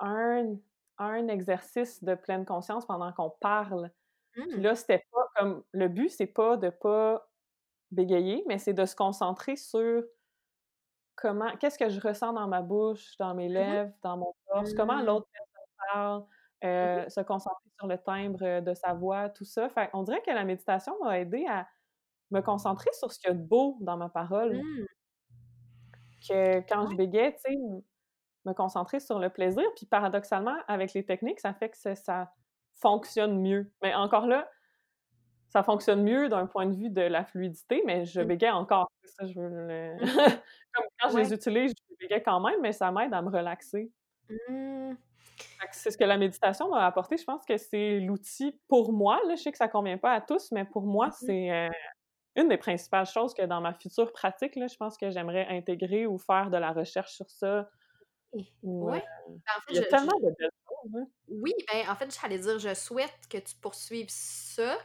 [0.00, 0.56] un
[0.98, 3.90] un exercice de pleine conscience pendant qu'on parle.
[4.48, 4.62] Puis Mmh.
[4.62, 7.30] là, c'était pas comme le but, c'est pas de pas
[7.92, 10.04] bégayer, mais c'est de se concentrer sur
[11.18, 13.76] comment qu'est-ce que je ressens dans ma bouche, dans mes Mmh mh.
[13.76, 15.02] lèvres, dans mon torse, comment Mmh.
[15.02, 16.26] l'autre personne parle,
[16.66, 19.68] Heu, se concentrer sur le timbre, heu, de sa voix, tout ça.
[19.70, 21.68] Fait on dirait que la méditation m'a aidée à
[22.32, 24.86] me concentrer sur ce qu'il y a de beau dans ma parole, Mmh.
[26.28, 27.58] que quand je bégayais, tu sais,
[28.46, 32.32] Me concentrer sur le plaisir, puis paradoxalement, avec les techniques, ça fait que ça
[32.74, 33.72] fonctionne mieux.
[33.82, 34.50] Mais encore là,
[35.48, 38.26] ça fonctionne mieux d'un point de vue de la fluidité, mais je Mmh.
[38.28, 38.90] bégaye encore.
[39.02, 40.06] C'est ça, je veux le Mmh.
[40.74, 43.92] comme quand je les utilise, je bégaye quand même, mais ça m'aide à me relaxer.
[44.28, 44.96] Mmh.
[45.60, 47.16] Fait c'est ce que la méditation m'a apporté.
[47.16, 50.20] Je pense que c'est l'outil pour moi, là, je sais que ça convient pas à
[50.20, 51.32] tous, mais pour moi, Mmh mh.
[51.34, 51.70] c'est, heu,
[52.36, 56.06] une des principales choses que dans ma future pratique, là, je pense que j'aimerais intégrer
[56.06, 57.70] ou faire de la recherche sur ça
[58.32, 59.02] Et ou, heu, ouais.
[59.46, 61.06] Ben, en il y a fait, je je tellement de belles choses, hein.
[61.28, 64.78] oui, ben, en fait, j'allais dire, je souhaite que tu poursuives ça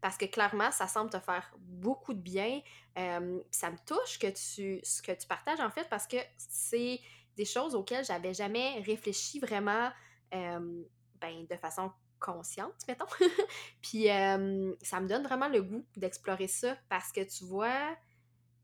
[0.00, 2.60] parce que clairement, ça semble te faire beaucoup de bien.
[2.96, 7.00] Ça me touche que tu ce que tu partages, en fait, parce que c'est
[7.36, 9.90] des choses auxquelles j'avais jamais réfléchi vraiment,
[10.30, 13.06] ben, de façon consciente, mettons.
[13.82, 17.96] Puis, ça me donne vraiment le goût d'explorer ça parce que tu vois,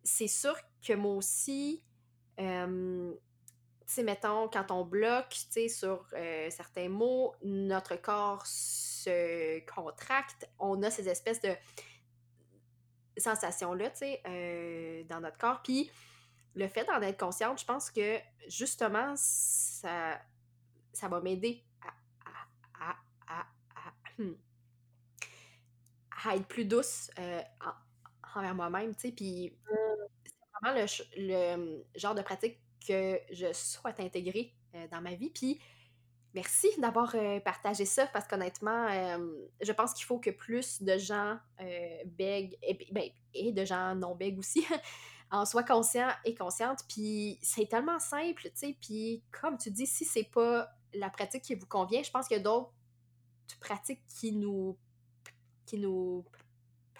[0.02, 0.56] c'est sûr
[0.86, 1.84] que moi aussi,
[2.38, 2.44] tu
[3.86, 6.06] sais, mettons, quand on bloque, tu sais, sur
[6.50, 10.48] certains mots, notre corps se contracte.
[10.58, 11.54] On a ces espèces de
[13.18, 15.60] sensations-là, tu sais, dans notre corps.
[15.62, 15.90] Puis
[16.54, 20.20] le fait d'en être consciente, je pense que justement, ça,
[20.92, 21.88] ça va m'aider à,
[22.84, 22.96] à, à,
[23.28, 23.40] à,
[23.76, 24.34] à, hmm,
[26.34, 29.12] être plus douce euh, en- envers moi-même, tu sais.
[29.12, 29.56] Puis
[30.24, 30.78] c'est vraiment
[31.16, 35.30] le, le genre de pratique que je souhaite intégrer euh, dans ma vie.
[35.30, 35.60] Puis
[36.34, 39.18] Merci d'avoir euh, partagé ça parce qu'honnêtement, euh,
[39.62, 43.94] je pense qu'il faut que plus de gens euh, bèguent et, ben, et de gens
[43.96, 44.66] non bègues aussi
[45.30, 46.84] en soient conscients et conscientes.
[46.88, 48.76] Puis c'est tellement simple, tu sais.
[48.80, 52.36] Puis comme tu dis, si c'est pas la pratique qui vous convient, je pense qu'il
[52.36, 52.72] y a d'autres
[53.60, 54.76] pratiques qui nous,
[55.66, 56.24] qui nous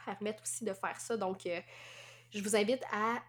[0.05, 1.17] permettent aussi de faire ça.
[1.17, 1.61] Donc, euh,
[2.31, 3.23] je vous invite à,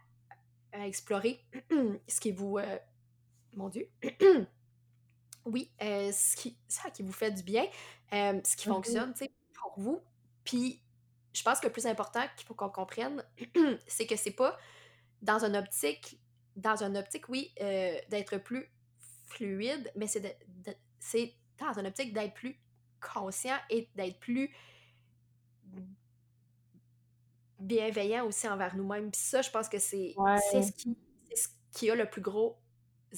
[0.72, 1.44] à explorer
[2.08, 2.58] ce qui vous...
[2.58, 2.78] euh,
[3.54, 3.90] mon Dieu!
[5.44, 7.66] Oui, heu, ce qui ça qui vous fait du bien,
[8.12, 10.00] hem, ce qui fonctionne, tu sais, pour vous.
[10.44, 10.84] Puis,
[11.34, 13.24] je pense que le plus important qu'il faut qu'on comprenne,
[13.88, 14.56] c'est que c'est pas
[15.22, 16.20] dans une optique
[16.58, 18.74] dans une optique, oui, heu, d'être plus
[19.28, 20.30] fluide, mais c'est de
[20.70, 22.62] de c'est dans une optique d'être plus
[23.00, 24.52] conscient et d'être plus
[27.60, 29.12] bienveillant aussi envers nous-mêmes.
[29.12, 30.88] Puis ça, je pense que c'est ce qui
[31.30, 32.62] c'est ce qui a le plus gros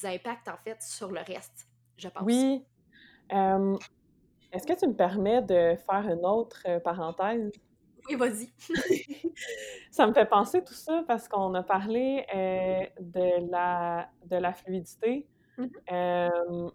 [0.04, 2.47] impact, en fait, sur le reste, je pense.
[2.51, 2.66] Oui,
[3.30, 3.80] hem,
[4.54, 7.51] Est-ce que tu me permets de faire une autre, heu, parenthèse?
[8.10, 8.51] Oui, vas-y.
[9.91, 14.54] Ça me fait penser tout ça parce qu'on a parlé, heu, de la de la
[14.54, 15.28] fluidité.
[15.58, 15.70] Mmh mh.
[15.88, 16.72] Hem,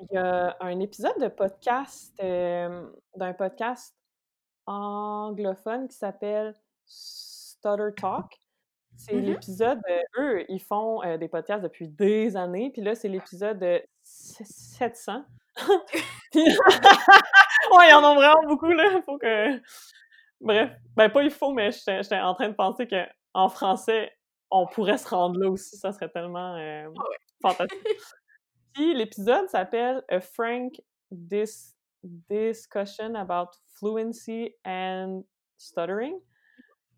[0.00, 3.96] il y a un épisode de podcast, d'un podcast
[4.66, 6.54] anglophone qui s'appelle
[6.86, 8.38] Stutter Talk.
[8.96, 9.24] C'est Mmh mh.
[9.26, 13.62] l'épisode, heu, eux, ils font, heu, des podcasts depuis des années, puis là, c'est l'épisode,
[13.62, 15.24] heu, s 700.
[16.32, 16.44] Puis
[17.72, 19.60] ouais, ils en ont vraiment beaucoup, là, faut que
[20.40, 24.12] bref, ben, pas il faut, mais j'étais en train de penser qu'en français,
[24.50, 27.16] on pourrait se rendre là aussi, ça serait tellement, hem, Ah ouais.
[27.42, 27.78] fantastique.
[28.74, 30.72] Puis l'épisode s'appelle A Frank
[31.10, 31.74] Dis
[32.04, 35.22] Discussion About Fluency and
[35.58, 36.18] Stuttering.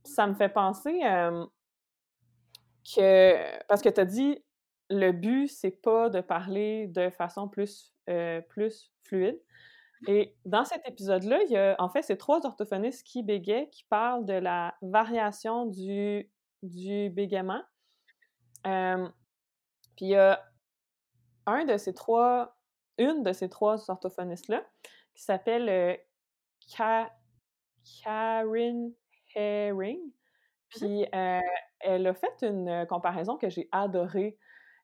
[0.05, 1.47] Ça me fait penser, hem
[2.95, 4.45] que parce que tu as dit,
[4.91, 9.39] le but, c'est pas de parler de façon plus, heu, plus fluide.
[10.07, 13.84] Et dans cet épisode-là, il y a en fait, c'est 3 orthophonistes qui bégayent, qui
[13.84, 16.30] parlent de la variation du
[16.62, 17.62] du bégaiement.
[18.64, 19.12] Hem,
[19.96, 20.42] puis il y a
[21.46, 22.57] un de ces 3
[22.99, 24.64] une de ces 3 orthophonistes-là
[25.14, 25.99] qui s'appelle,
[26.76, 27.12] Ka
[28.05, 28.92] Karen
[29.36, 30.01] Herring.
[30.74, 30.88] Mmh mh.
[30.88, 31.40] Puis, heu,
[31.80, 34.38] elle a fait une comparaison que j'ai adorée.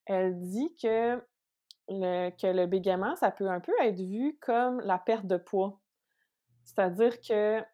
[0.06, 1.22] Elle dit que
[1.88, 5.80] le que le bégaiement, ça peut un peu être vu comme la perte de poids.
[6.64, 7.64] C'est-à-dire qu'il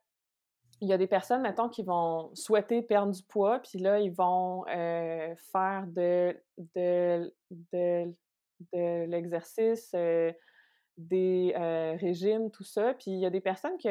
[0.82, 4.64] y a des personnes, mettons, qui vont souhaiter perdre du poids, puis là, ils vont,
[4.68, 6.40] heu, faire de
[6.74, 7.34] de
[7.72, 8.14] de
[8.72, 10.32] de l'exercice, heu,
[10.98, 12.94] des, heu, régimes, tout ça.
[12.94, 13.90] Puis il y a des personnes que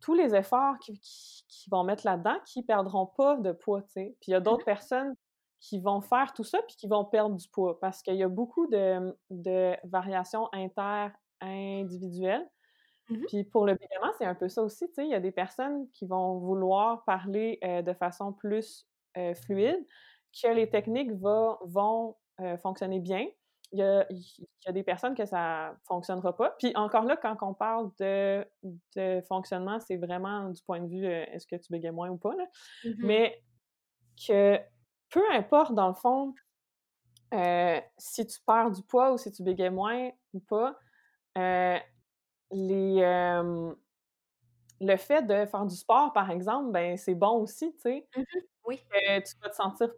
[0.00, 4.16] tous les efforts qu'ils vont mettre là-dedans, qui perdront pas de poids, tu sais.
[4.20, 5.14] Puis il y a Mmh d'autres personnes
[5.62, 8.28] qui vont faire tout ça, puis qui vont perdre du poids parce qu'il y a
[8.28, 12.50] beaucoup de, de variations inter-individuelles.
[13.08, 13.28] Mmh mh.
[13.28, 15.04] Puis pour le bégaiement, c'est un peu ça aussi, tu sais.
[15.04, 19.86] Il y a des personnes qui vont vouloir parler, heu, de façon plus, heu, fluide,
[20.42, 23.26] que les techniques va vont, heu, fonctionner bien.
[23.72, 24.18] Il y a il
[24.66, 26.50] y a des personnes que ça fonctionnera pas.
[26.58, 28.46] Puis encore là, quand on parle de
[28.96, 32.34] de fonctionnement, c'est vraiment du point de vue, est-ce que tu bégaies moins ou pas,
[32.36, 32.46] là?
[32.84, 33.02] Mmh mh.
[33.02, 33.42] Mais
[34.26, 34.60] que
[35.12, 36.34] peu importe dans le fond,
[37.98, 40.76] si tu perds du poids ou si tu bégaies moins ou pas,
[42.52, 43.02] les,
[44.80, 48.08] le fait de faire du sport, par exemple, ben, c'est bon aussi, tu sais.
[48.16, 48.24] Mmh mh.
[48.66, 48.80] Oui.
[49.24, 49.90] Tu vas te sentir,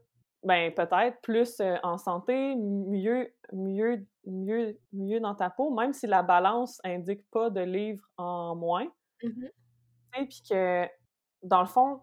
[0.44, 6.22] ben, peut-être plus, en santé, mieux mieux mieux mieux dans ta peau, même si la
[6.22, 8.86] balance indique pas de livres en moins.
[9.22, 9.48] Mmh mh.
[10.12, 10.88] Tu sais, puis que
[11.42, 12.02] dans le fond,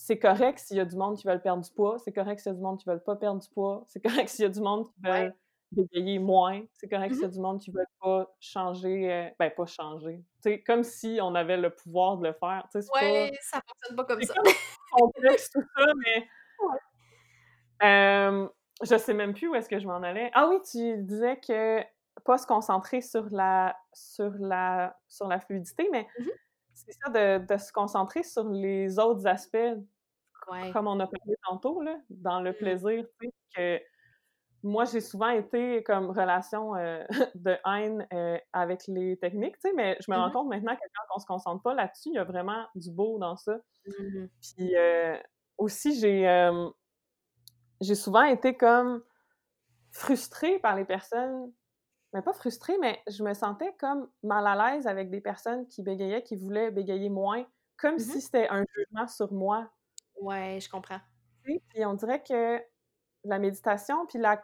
[0.00, 2.50] c'est correct s'il y a du monde qui veulent perdre du poids, c'est correct s'il
[2.52, 4.48] y a du monde qui veulent pas perdre du poids, c'est correct s'il y a
[4.50, 5.30] du monde qui Ouais.
[5.32, 5.34] veulent
[5.72, 9.50] bégayer moins, c'est correct s'il y a du monde qui veulent pas changer, heu, ben,
[9.56, 12.82] pas changer, tu sais, comme si on avait le pouvoir de le faire, tu sais,
[12.82, 14.34] c'est pas Ouais, ça fonctionne pas comme c'est ça.
[14.34, 14.52] comme
[14.90, 16.28] complexe tout ça, mais
[16.58, 16.78] Ouais.
[18.82, 20.30] je sais même plus où est-ce que je m'en allais.
[20.34, 21.80] Ah oui, tu disais que
[22.24, 26.30] pas se concentrer sur la sur la sur la fluidité, mais Mmh mh.
[26.90, 29.58] C'est ça, de de se concentrer sur les autres aspects,
[30.46, 30.74] Ouais.
[30.74, 32.76] comme on a parlé tantôt, là, dans le Mmh.
[32.76, 33.04] plaisir,
[33.56, 33.80] que
[34.64, 39.74] moi, j'ai souvent été comme relation, heu, de haine, heu, avec les techniques, tu sais,
[39.74, 40.32] mais je me Mmh rends mh.
[40.32, 43.18] compte maintenant que quand on se concentre pas là-dessus, il y a vraiment du beau
[43.18, 43.58] dans ça.
[43.86, 44.30] Mmh mh.
[44.42, 45.18] Puis, heu,
[45.58, 46.26] aussi, j'ai,
[47.80, 49.02] j'ai souvent été comme
[49.92, 51.52] frustrée par les personnes
[52.12, 55.82] mais pas frustrée, mais je me sentais comme mal à l'aise avec des personnes qui
[55.82, 57.46] bégayaient, qui voulaient bégayer moins,
[57.78, 58.20] comme Mmh mh.
[58.20, 59.70] si c'était un jugement sur moi.
[60.16, 61.00] Ouais, je comprends.
[61.44, 62.62] Puis on dirait que
[63.24, 64.42] la méditation, puis la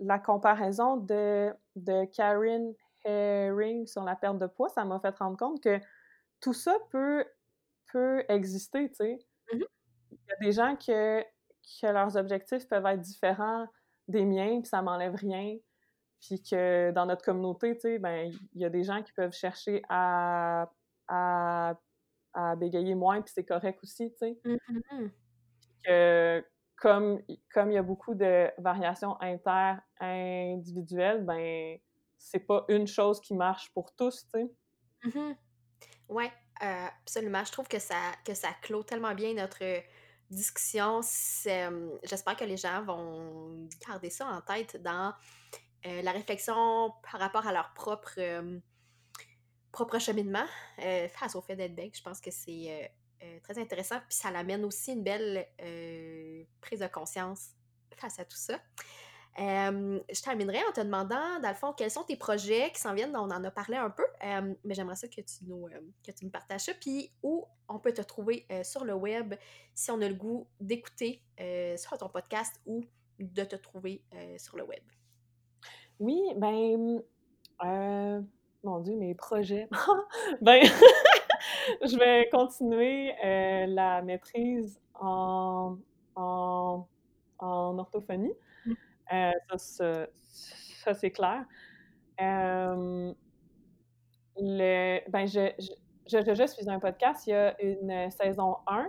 [0.00, 5.38] la comparaison de de Karen Herring sur la perte de poids, ça m'a fait rendre
[5.38, 5.80] compte que
[6.40, 7.24] tout ça peut
[7.92, 9.18] peut exister, tu sais.
[9.52, 9.68] Mmh mh.
[10.12, 13.66] Il y a des gens que que leurs objectifs peuvent être différents
[14.08, 15.58] des miens, puis ça m'enlève rien.
[16.20, 19.32] Puis que dans notre communauté, tu sais, ben, il y a des gens qui peuvent
[19.32, 20.70] chercher à
[21.08, 21.78] à
[22.34, 24.38] à bégayer moins, puis c'est correct aussi, tu sais.
[24.44, 24.58] Mmh
[24.92, 25.10] mh.
[25.84, 26.44] Que
[26.76, 27.20] comme
[27.52, 31.78] comme il y a beaucoup de variations inter-individuelles, ben,
[32.18, 34.50] c'est pas une chose qui marche pour tous, tu sais.
[35.04, 35.34] Mmh mh.
[36.08, 36.66] Ouais, heu,
[37.02, 37.44] absolument.
[37.44, 39.64] Je trouve que ça que ça clôt tellement bien notre,
[40.30, 41.00] discussion.
[41.00, 45.14] Mmh, j'espère que les gens vont garder ça en tête dans,
[45.86, 48.60] heu, la réflexion par rapport à leur propre, hem,
[49.72, 50.46] propre cheminement,
[50.84, 51.94] heu, face au fait d'être bègue.
[51.96, 52.92] Je pense que c'est,
[53.42, 55.46] très intéressant, puis ça l'amène aussi une belle,
[56.60, 57.50] prise de conscience
[57.96, 58.60] face à tout ça.
[59.36, 63.16] je terminerai en te demandant, dans le fond, quels sont tes projets qui s'en viennent?
[63.16, 64.06] On en a parlé un peu,
[64.64, 65.68] mais j'aimerais ça que tu, nous,
[66.06, 66.74] que tu nous partages ça.
[66.74, 69.34] Puis où on peut te trouver sur le web
[69.74, 71.22] si on a le goût d'écouter
[71.76, 72.84] sur ton podcast ou
[73.18, 74.04] de te trouver
[74.38, 74.82] sur le web.
[76.00, 77.02] Oui, ben,
[78.62, 79.68] mon Dieu, mes projets.
[80.42, 80.62] ben,
[81.82, 83.12] je vais continuer
[83.66, 85.76] la maîtrise en,
[86.14, 86.86] en,
[87.38, 88.32] en orthophonie.
[88.66, 88.74] Mmh.
[89.56, 91.44] ça, ça, c'est clair.
[92.18, 93.14] le,
[95.10, 95.72] ben, je, je,
[96.06, 97.26] je, je, suis un podcast.
[97.26, 98.88] Il y a une saison 1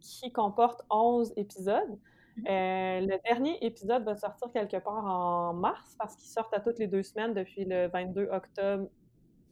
[0.00, 1.98] qui comporte 11 épisodes.
[2.44, 6.78] Euh, le dernier épisode va sortir quelque part en mars parce qu'il sort à toutes
[6.78, 8.88] les deux semaines depuis le 22 octobre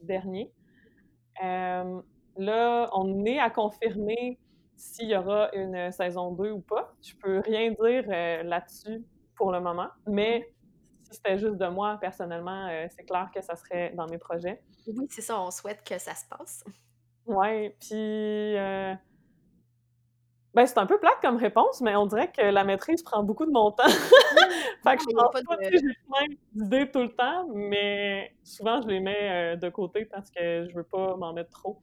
[0.01, 0.51] dernier.
[1.43, 2.01] Euh,
[2.37, 4.39] là, on est à confirmer
[4.75, 6.93] s'il y aura une saison 2 ou pas.
[7.01, 9.03] Je peux rien dire euh, là-dessus
[9.35, 10.47] pour le moment, mais
[11.03, 14.61] si c'était juste de moi, personnellement, c'est clair que ça serait dans mes projets.
[14.87, 16.63] Oui, c'est ça, on souhaite que ça se passe.
[17.25, 18.55] Oui, puis
[20.55, 23.45] ben, c'est un peu plate comme réponse, mais on dirait que la maîtrise prend beaucoup
[23.45, 23.83] de mon temps.
[24.83, 28.87] fait que je pense pas, que j'ai plein d'idées tout le temps, mais souvent je
[28.87, 31.81] les mets euh, de côté parce que je veux pas m'en mettre trop.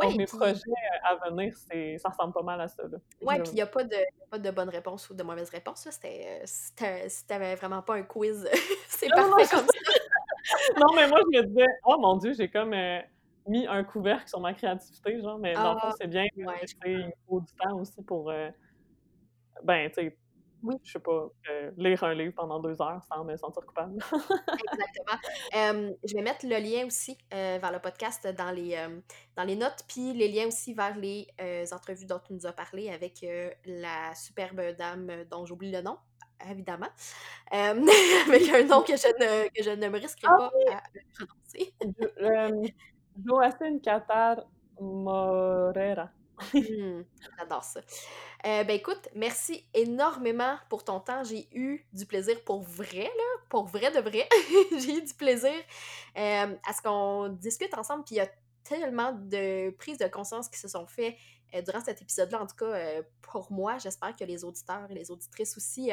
[0.00, 1.52] Donc mes projets euh, à venir,
[1.98, 2.84] ça ressemble pas mal à ça.
[3.22, 3.96] Oui, puis il n'y a pas de,
[4.30, 5.88] pas de bonne réponse ou de mauvaise réponse.
[5.90, 8.48] C'était, euh, si t'avais vraiment pas un quiz,
[8.86, 10.80] c'est parfait comme ça.
[10.80, 12.72] non, mais moi je me disais, oh mon Dieu, j'ai comme
[13.46, 16.26] mis un couvercle sur ma créativité, genre, mais dans le fond, ah, c'est bien.
[16.36, 18.50] Ouais, il faut du temps aussi pour, euh,
[19.64, 20.18] ben, tu sais,
[20.62, 20.76] oui.
[20.84, 23.98] je sais pas, euh, lire un livre pendant deux heures sans me sentir coupable.
[24.12, 25.92] Exactement.
[26.04, 28.76] je vais mettre le lien aussi euh, vers le podcast dans les,
[29.36, 31.26] dans les notes, puis les liens aussi vers les
[31.72, 33.26] entrevues dont tu nous as parlé avec
[33.64, 35.98] la superbe dame dont j'oublie le nom,
[36.48, 36.90] évidemment,
[37.50, 40.82] avec un nom que je ne, que je ne me risquerai ah pas à
[41.14, 41.74] prononcer.
[43.24, 44.44] Joacine Qatar
[44.80, 46.10] Morera.
[46.54, 47.02] Mmh,
[47.38, 47.80] j'adore ça.
[48.44, 51.22] Euh, ben écoute, merci énormément pour ton temps.
[51.24, 54.28] J'ai eu du plaisir pour vrai, là, pour vrai de vrai.
[54.78, 55.52] J'ai eu du plaisir
[56.16, 58.04] euh, à ce qu'on discute ensemble.
[58.04, 58.30] Puis il y a
[58.64, 61.16] tellement de prises de conscience qui se sont faites
[61.54, 62.42] euh, durant cet épisode-là.
[62.42, 65.90] En tout cas, pour moi, j'espère que les auditeurs et les auditrices aussi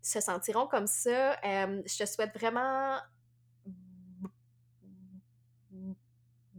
[0.00, 1.36] se sentiront comme ça.
[1.42, 2.98] je te souhaite vraiment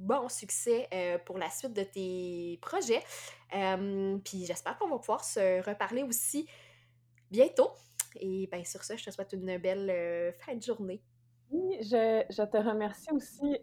[0.03, 3.03] bon succès euh, pour la suite de tes projets.
[4.23, 6.47] puis j'espère qu'on va pouvoir se reparler aussi
[7.31, 7.71] bientôt.
[8.17, 11.01] Et bien sur je te souhaite une belle euh, fin de journée.
[11.49, 13.57] Oui, je, je te remercie aussi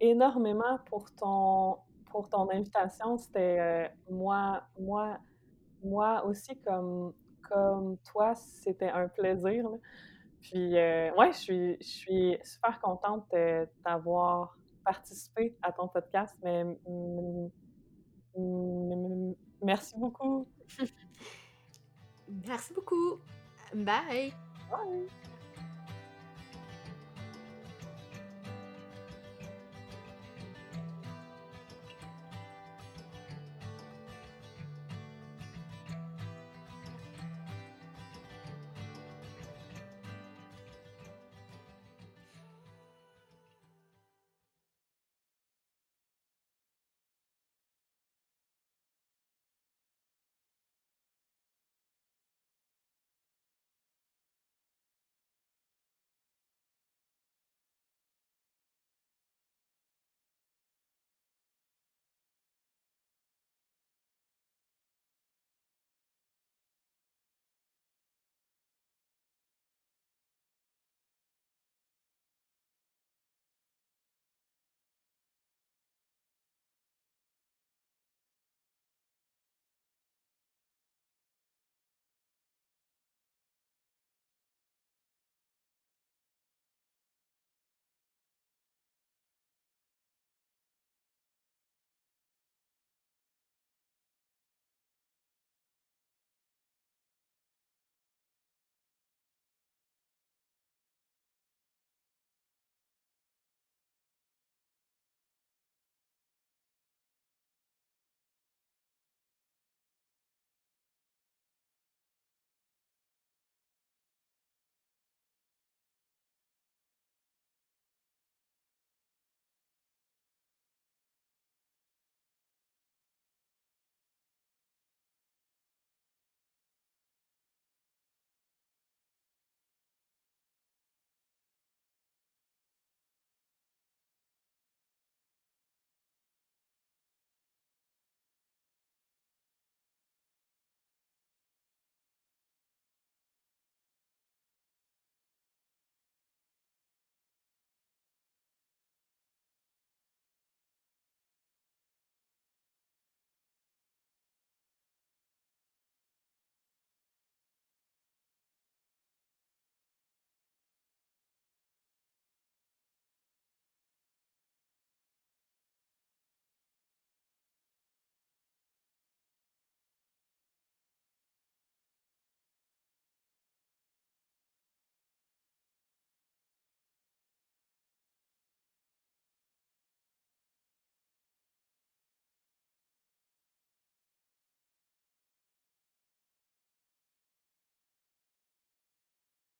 [0.00, 1.78] énormément pour ton,
[2.10, 3.18] pour ton invitation.
[3.18, 5.18] C'était euh, moi, moi,
[5.84, 7.12] moi aussi comme,
[7.48, 9.68] comme toi, c'était un plaisir.
[10.40, 13.26] Puis, ouais, je suis, je suis super contente
[13.84, 14.57] d'avoir
[14.88, 16.34] participer à ton podcast.
[16.42, 16.64] Mais
[19.62, 20.48] merci beaucoup.
[22.46, 23.18] merci beaucoup.
[23.74, 24.32] Bye.
[24.70, 25.08] Bye.